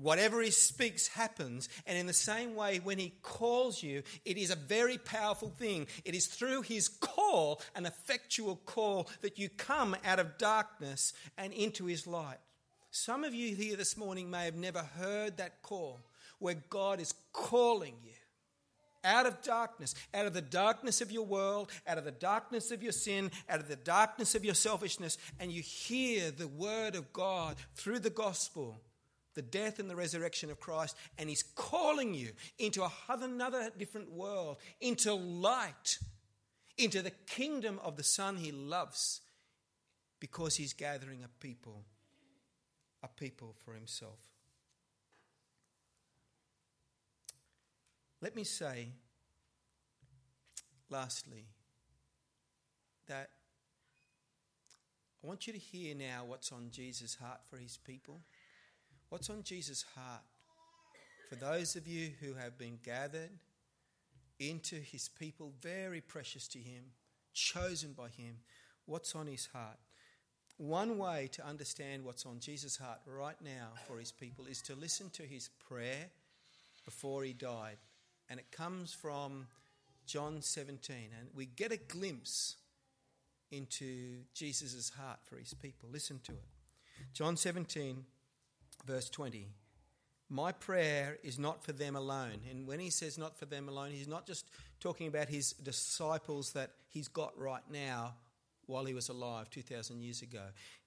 whatever 0.00 0.40
He 0.40 0.50
speaks 0.50 1.08
happens. 1.08 1.68
And 1.86 1.98
in 1.98 2.06
the 2.06 2.12
same 2.12 2.54
way, 2.54 2.78
when 2.78 2.98
He 2.98 3.14
calls 3.22 3.82
you, 3.82 4.02
it 4.24 4.36
is 4.36 4.50
a 4.50 4.56
very 4.56 4.98
powerful 4.98 5.50
thing. 5.50 5.86
It 6.04 6.14
is 6.14 6.26
through 6.26 6.62
His 6.62 6.88
call, 6.88 7.60
an 7.74 7.86
effectual 7.86 8.56
call, 8.64 9.08
that 9.22 9.38
you 9.38 9.48
come 9.48 9.96
out 10.04 10.18
of 10.18 10.38
darkness 10.38 11.12
and 11.36 11.52
into 11.52 11.86
His 11.86 12.06
light. 12.06 12.38
Some 12.90 13.24
of 13.24 13.34
you 13.34 13.54
here 13.54 13.76
this 13.76 13.96
morning 13.96 14.30
may 14.30 14.46
have 14.46 14.56
never 14.56 14.80
heard 14.80 15.36
that 15.36 15.62
call, 15.62 16.00
where 16.38 16.56
God 16.70 17.00
is 17.00 17.14
calling 17.32 17.94
you 18.02 18.12
out 19.04 19.26
of 19.26 19.42
darkness, 19.42 19.94
out 20.12 20.26
of 20.26 20.34
the 20.34 20.42
darkness 20.42 21.00
of 21.00 21.12
your 21.12 21.24
world, 21.24 21.70
out 21.86 21.98
of 21.98 22.04
the 22.04 22.10
darkness 22.10 22.70
of 22.70 22.82
your 22.82 22.92
sin, 22.92 23.30
out 23.48 23.60
of 23.60 23.68
the 23.68 23.76
darkness 23.76 24.34
of 24.34 24.44
your 24.44 24.54
selfishness, 24.54 25.18
and 25.38 25.52
you 25.52 25.62
hear 25.62 26.30
the 26.30 26.48
word 26.48 26.94
of 26.94 27.12
God 27.12 27.56
through 27.74 28.00
the 28.00 28.10
gospel, 28.10 28.80
the 29.38 29.42
death 29.42 29.78
and 29.78 29.88
the 29.88 29.94
resurrection 29.94 30.50
of 30.50 30.58
Christ, 30.58 30.96
and 31.16 31.28
He's 31.28 31.44
calling 31.54 32.12
you 32.12 32.32
into 32.58 32.84
another 33.08 33.70
different 33.78 34.10
world, 34.10 34.56
into 34.80 35.14
light, 35.14 36.00
into 36.76 37.02
the 37.02 37.12
kingdom 37.28 37.78
of 37.84 37.96
the 37.96 38.02
Son 38.02 38.36
He 38.36 38.50
loves, 38.50 39.20
because 40.18 40.56
He's 40.56 40.72
gathering 40.72 41.22
a 41.22 41.28
people, 41.40 41.84
a 43.04 43.06
people 43.06 43.54
for 43.64 43.74
Himself. 43.74 44.18
Let 48.20 48.34
me 48.34 48.42
say, 48.42 48.88
lastly, 50.90 51.46
that 53.06 53.30
I 55.22 55.26
want 55.28 55.46
you 55.46 55.52
to 55.52 55.58
hear 55.58 55.94
now 55.94 56.24
what's 56.26 56.52
on 56.52 56.70
Jesus' 56.70 57.14
heart 57.14 57.40
for 57.48 57.56
his 57.58 57.76
people. 57.76 58.20
What's 59.10 59.30
on 59.30 59.42
Jesus' 59.42 59.84
heart 59.94 60.22
for 61.28 61.36
those 61.36 61.76
of 61.76 61.86
you 61.86 62.10
who 62.20 62.34
have 62.34 62.58
been 62.58 62.78
gathered 62.82 63.30
into 64.38 64.76
his 64.76 65.08
people, 65.08 65.52
very 65.60 66.00
precious 66.00 66.46
to 66.48 66.58
him, 66.58 66.84
chosen 67.32 67.92
by 67.92 68.08
him? 68.08 68.36
What's 68.86 69.14
on 69.14 69.26
his 69.26 69.48
heart? 69.52 69.78
One 70.56 70.98
way 70.98 71.28
to 71.32 71.46
understand 71.46 72.04
what's 72.04 72.26
on 72.26 72.40
Jesus' 72.40 72.76
heart 72.76 73.00
right 73.06 73.40
now 73.42 73.68
for 73.86 73.98
his 73.98 74.12
people 74.12 74.46
is 74.46 74.60
to 74.62 74.74
listen 74.74 75.10
to 75.10 75.22
his 75.22 75.50
prayer 75.68 76.06
before 76.84 77.24
he 77.24 77.32
died 77.32 77.76
and 78.28 78.38
it 78.38 78.50
comes 78.50 78.92
from 78.92 79.46
John 80.06 80.42
17. 80.42 80.96
And 81.18 81.28
we 81.34 81.46
get 81.46 81.72
a 81.72 81.76
glimpse 81.76 82.56
into 83.50 84.18
Jesus' 84.34 84.90
heart 84.90 85.18
for 85.24 85.36
his 85.36 85.54
people. 85.54 85.88
Listen 85.90 86.20
to 86.24 86.32
it. 86.32 86.44
John 87.14 87.36
17, 87.36 88.04
verse 88.86 89.08
20. 89.10 89.48
My 90.30 90.52
prayer 90.52 91.18
is 91.22 91.38
not 91.38 91.64
for 91.64 91.72
them 91.72 91.96
alone. 91.96 92.40
And 92.50 92.66
when 92.66 92.80
he 92.80 92.90
says 92.90 93.16
not 93.16 93.38
for 93.38 93.46
them 93.46 93.68
alone, 93.68 93.92
he's 93.92 94.08
not 94.08 94.26
just 94.26 94.46
talking 94.80 95.06
about 95.06 95.28
his 95.28 95.52
disciples 95.52 96.52
that 96.52 96.72
he's 96.90 97.08
got 97.08 97.38
right 97.38 97.62
now 97.70 98.14
while 98.66 98.84
he 98.84 98.92
was 98.92 99.08
alive 99.08 99.48
2,000 99.50 100.02
years 100.02 100.20
ago. 100.20 100.42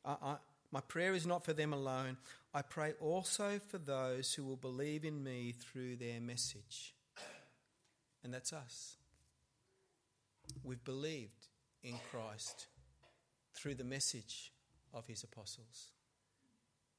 I, 0.05 0.15
I, 0.21 0.35
my 0.71 0.81
prayer 0.81 1.13
is 1.13 1.25
not 1.25 1.43
for 1.43 1.53
them 1.53 1.73
alone. 1.73 2.17
I 2.53 2.61
pray 2.61 2.93
also 2.99 3.59
for 3.69 3.79
those 3.79 4.33
who 4.33 4.43
will 4.43 4.57
believe 4.57 5.05
in 5.05 5.23
me 5.23 5.53
through 5.59 5.95
their 5.95 6.21
message 6.21 6.93
and 8.23 8.33
that's 8.33 8.53
us. 8.53 8.97
We've 10.63 10.83
believed 10.83 11.47
in 11.83 11.95
Christ 12.11 12.67
through 13.53 13.75
the 13.75 13.83
message 13.83 14.51
of 14.93 15.07
his 15.07 15.23
apostles. 15.23 15.91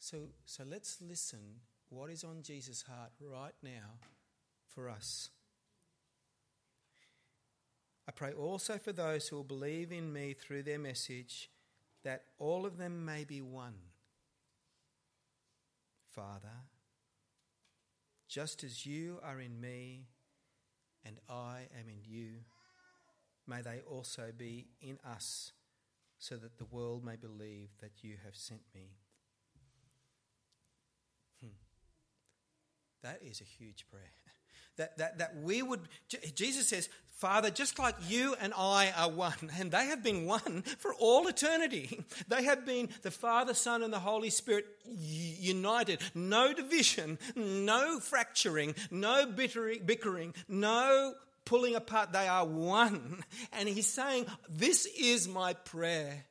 So, 0.02 0.16
so 0.44 0.64
let's 0.68 1.00
listen 1.00 1.60
what 1.88 2.10
is 2.10 2.24
on 2.24 2.42
Jesus' 2.42 2.82
heart 2.82 3.12
right 3.20 3.54
now 3.62 4.00
for 4.66 4.90
us. 4.90 5.30
I 8.08 8.10
pray 8.10 8.32
also 8.32 8.78
for 8.78 8.92
those 8.92 9.28
who 9.28 9.36
will 9.36 9.44
believe 9.44 9.92
in 9.92 10.12
me 10.12 10.34
through 10.34 10.64
their 10.64 10.80
message, 10.80 11.50
that 12.02 12.24
all 12.40 12.66
of 12.66 12.78
them 12.78 13.04
may 13.04 13.22
be 13.22 13.40
one. 13.40 13.76
Father, 16.10 16.66
just 18.28 18.64
as 18.64 18.84
you 18.84 19.20
are 19.22 19.40
in 19.40 19.60
me 19.60 20.06
and 21.06 21.20
I 21.28 21.68
am 21.78 21.88
in 21.88 22.00
you. 22.02 22.40
May 23.46 23.62
they 23.62 23.82
also 23.88 24.32
be 24.36 24.66
in 24.80 24.98
us, 25.08 25.52
so 26.18 26.34
that 26.38 26.58
the 26.58 26.64
world 26.64 27.04
may 27.04 27.14
believe 27.14 27.68
that 27.80 28.02
you 28.02 28.16
have 28.24 28.34
sent 28.34 28.62
me. 28.74 28.96
That 33.02 33.20
is 33.22 33.40
a 33.40 33.44
huge 33.44 33.86
prayer. 33.90 34.02
That, 34.78 34.96
that, 34.96 35.18
that 35.18 35.36
we 35.36 35.60
would, 35.60 35.80
Jesus 36.34 36.68
says, 36.68 36.88
Father, 37.22 37.50
just 37.50 37.78
like 37.78 37.94
you 38.08 38.34
and 38.40 38.54
I 38.56 38.90
are 38.96 39.10
one, 39.10 39.50
and 39.60 39.70
they 39.70 39.86
have 39.86 40.02
been 40.02 40.24
one 40.24 40.62
for 40.62 40.94
all 40.94 41.28
eternity. 41.28 42.04
They 42.28 42.44
have 42.44 42.64
been 42.64 42.88
the 43.02 43.10
Father, 43.10 43.52
Son, 43.52 43.82
and 43.82 43.92
the 43.92 43.98
Holy 43.98 44.30
Spirit 44.30 44.64
united. 44.86 46.00
No 46.14 46.54
division, 46.54 47.18
no 47.36 48.00
fracturing, 48.00 48.74
no 48.90 49.26
bickering, 49.26 50.34
no 50.48 51.14
pulling 51.44 51.74
apart. 51.74 52.12
They 52.12 52.26
are 52.26 52.46
one. 52.46 53.22
And 53.52 53.68
he's 53.68 53.86
saying, 53.86 54.26
This 54.48 54.86
is 54.86 55.28
my 55.28 55.52
prayer 55.52 56.24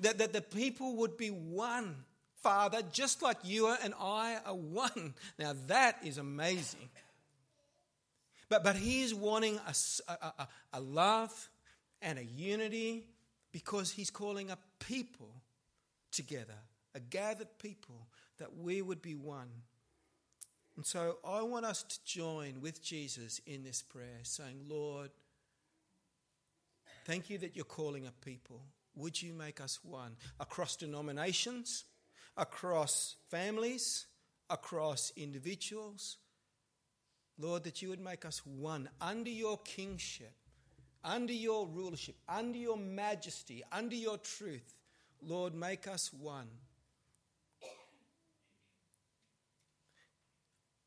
that, 0.00 0.18
that 0.18 0.32
the 0.32 0.42
people 0.42 0.96
would 0.96 1.16
be 1.16 1.28
one. 1.28 2.04
Father, 2.42 2.82
just 2.92 3.22
like 3.22 3.38
you 3.42 3.68
and 3.82 3.94
I 3.98 4.38
are 4.46 4.54
one. 4.54 5.14
Now 5.38 5.54
that 5.66 5.98
is 6.04 6.18
amazing. 6.18 6.88
But, 8.48 8.64
but 8.64 8.76
he 8.76 9.02
is 9.02 9.14
wanting 9.14 9.58
a, 9.66 10.12
a, 10.12 10.48
a 10.74 10.80
love 10.80 11.50
and 12.00 12.18
a 12.18 12.24
unity 12.24 13.04
because 13.52 13.90
he's 13.90 14.10
calling 14.10 14.50
a 14.50 14.58
people 14.78 15.30
together, 16.10 16.54
a 16.94 17.00
gathered 17.00 17.58
people, 17.58 18.06
that 18.38 18.56
we 18.56 18.82
would 18.82 19.02
be 19.02 19.14
one. 19.14 19.48
And 20.76 20.86
so 20.86 21.18
I 21.26 21.42
want 21.42 21.66
us 21.66 21.82
to 21.82 21.98
join 22.04 22.60
with 22.60 22.82
Jesus 22.82 23.40
in 23.46 23.64
this 23.64 23.82
prayer, 23.82 24.20
saying, 24.22 24.60
Lord, 24.68 25.10
thank 27.04 27.28
you 27.28 27.38
that 27.38 27.56
you're 27.56 27.64
calling 27.64 28.06
a 28.06 28.12
people. 28.24 28.62
Would 28.94 29.20
you 29.20 29.32
make 29.32 29.60
us 29.60 29.80
one 29.82 30.16
across 30.38 30.76
denominations, 30.76 31.84
across 32.38 33.16
families, 33.28 34.06
across 34.48 35.12
individuals? 35.16 36.16
Lord, 37.38 37.64
that 37.64 37.82
you 37.82 37.90
would 37.90 38.00
make 38.00 38.24
us 38.24 38.44
one 38.46 38.88
under 39.00 39.30
your 39.30 39.58
kingship, 39.58 40.32
under 41.04 41.32
your 41.32 41.66
rulership, 41.66 42.16
under 42.28 42.58
your 42.58 42.76
majesty, 42.76 43.62
under 43.70 43.94
your 43.94 44.18
truth. 44.18 44.74
Lord, 45.20 45.54
make 45.54 45.86
us 45.86 46.12
one. 46.12 46.48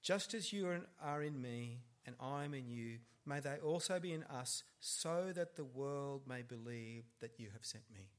Just 0.01 0.33
as 0.33 0.51
you 0.51 0.81
are 1.01 1.21
in 1.21 1.41
me 1.41 1.81
and 2.05 2.15
I 2.19 2.43
am 2.43 2.53
in 2.53 2.69
you, 2.69 2.97
may 3.25 3.39
they 3.39 3.57
also 3.63 3.99
be 3.99 4.13
in 4.13 4.23
us, 4.23 4.63
so 4.79 5.31
that 5.35 5.55
the 5.55 5.63
world 5.63 6.23
may 6.27 6.41
believe 6.41 7.03
that 7.19 7.39
you 7.39 7.49
have 7.53 7.63
sent 7.63 7.83
me. 7.93 8.09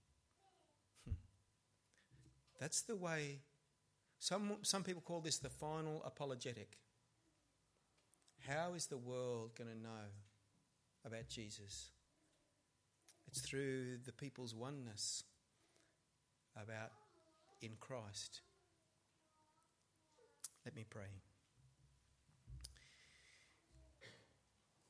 That's 2.62 2.83
the 2.83 2.94
way. 2.94 3.40
Some, 4.20 4.53
some 4.62 4.85
people 4.85 5.03
call 5.03 5.20
this 5.20 5.38
the 5.38 5.48
final 5.48 6.01
apologetic. 6.07 6.79
How 8.46 8.75
is 8.75 8.87
the 8.87 8.96
world 8.96 9.57
going 9.59 9.68
to 9.68 9.77
know 9.77 10.12
about 11.05 11.27
Jesus? 11.27 11.90
It's 13.27 13.40
through 13.40 13.98
the 14.05 14.12
people's 14.12 14.55
oneness 14.55 15.25
about 16.55 16.92
in 17.62 17.72
Christ. 17.81 18.42
Let 20.64 20.77
me 20.77 20.85
pray. 20.88 21.11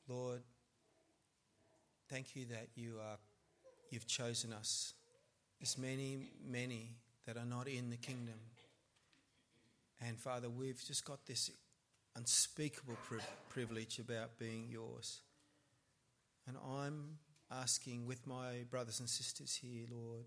Lord, 0.07 0.43
thank 2.07 2.35
you 2.35 2.45
that 2.51 2.67
you 2.75 2.97
are 3.01 3.17
you've 3.89 4.05
chosen 4.05 4.53
us. 4.53 4.93
There's 5.59 5.75
many, 5.75 6.33
many 6.45 6.97
that 7.25 7.37
are 7.37 7.45
not 7.45 7.67
in 7.67 7.89
the 7.89 7.97
kingdom. 7.97 8.39
And 10.05 10.19
Father, 10.19 10.49
we've 10.49 10.83
just 10.85 11.05
got 11.05 11.25
this 11.25 11.49
unspeakable 12.15 12.97
privilege 13.49 13.99
about 13.99 14.37
being 14.37 14.67
yours. 14.69 15.21
And 16.47 16.57
I'm 16.57 17.17
asking 17.49 18.05
with 18.05 18.27
my 18.27 18.65
brothers 18.69 18.99
and 18.99 19.09
sisters 19.09 19.55
here, 19.55 19.85
Lord, 19.89 20.25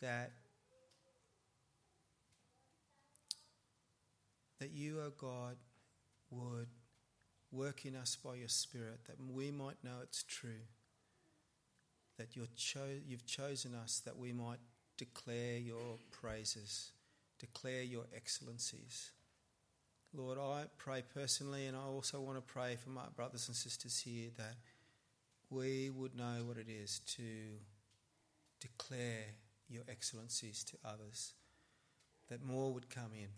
that 0.00 0.32
that 4.58 4.70
you, 4.72 4.98
O 5.00 5.04
oh 5.04 5.12
God, 5.16 5.56
would 6.30 6.68
work 7.52 7.86
in 7.86 7.94
us 7.94 8.16
by 8.16 8.34
your 8.34 8.48
Spirit, 8.48 9.00
that 9.06 9.16
we 9.20 9.50
might 9.50 9.82
know 9.84 9.98
it's 10.02 10.22
true. 10.22 10.66
that 12.16 12.34
you're 12.34 12.46
cho- 12.56 13.00
you've 13.06 13.26
chosen 13.26 13.76
us 13.76 14.00
that 14.04 14.18
we 14.18 14.32
might 14.32 14.58
declare 14.98 15.56
your 15.56 15.98
praises, 16.10 16.92
declare 17.38 17.82
your 17.82 18.04
excellencies. 18.14 19.12
Lord, 20.12 20.38
I 20.38 20.64
pray 20.76 21.02
personally, 21.14 21.66
and 21.66 21.76
I 21.76 21.82
also 21.82 22.20
want 22.20 22.36
to 22.36 22.42
pray 22.42 22.76
for 22.76 22.90
my 22.90 23.04
brothers 23.14 23.46
and 23.48 23.56
sisters 23.56 24.00
here 24.00 24.30
that 24.36 24.56
we 25.50 25.90
would 25.90 26.14
know 26.14 26.44
what 26.44 26.58
it 26.58 26.68
is 26.68 27.00
to 27.16 27.22
declare 28.60 29.24
your 29.68 29.84
excellencies 29.88 30.64
to 30.64 30.76
others, 30.84 31.34
that 32.28 32.44
more 32.44 32.72
would 32.72 32.90
come 32.90 33.12
in 33.14 33.28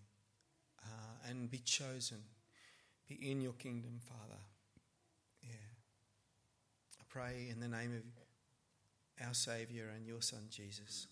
uh, 0.85 1.29
and 1.29 1.51
be 1.51 1.59
chosen, 1.59 2.19
be 3.09 3.17
in 3.31 3.41
your 3.41 3.53
kingdom, 3.53 4.01
Father. 4.01 4.41
Yeah. 5.43 5.55
I 6.99 7.03
pray 7.09 7.49
in 7.51 7.61
the 7.61 7.69
name 7.69 7.93
of 7.93 9.27
our 9.27 9.35
Saviour 9.35 9.89
and 9.95 10.07
your 10.07 10.23
Son, 10.23 10.47
Jesus. 10.51 11.07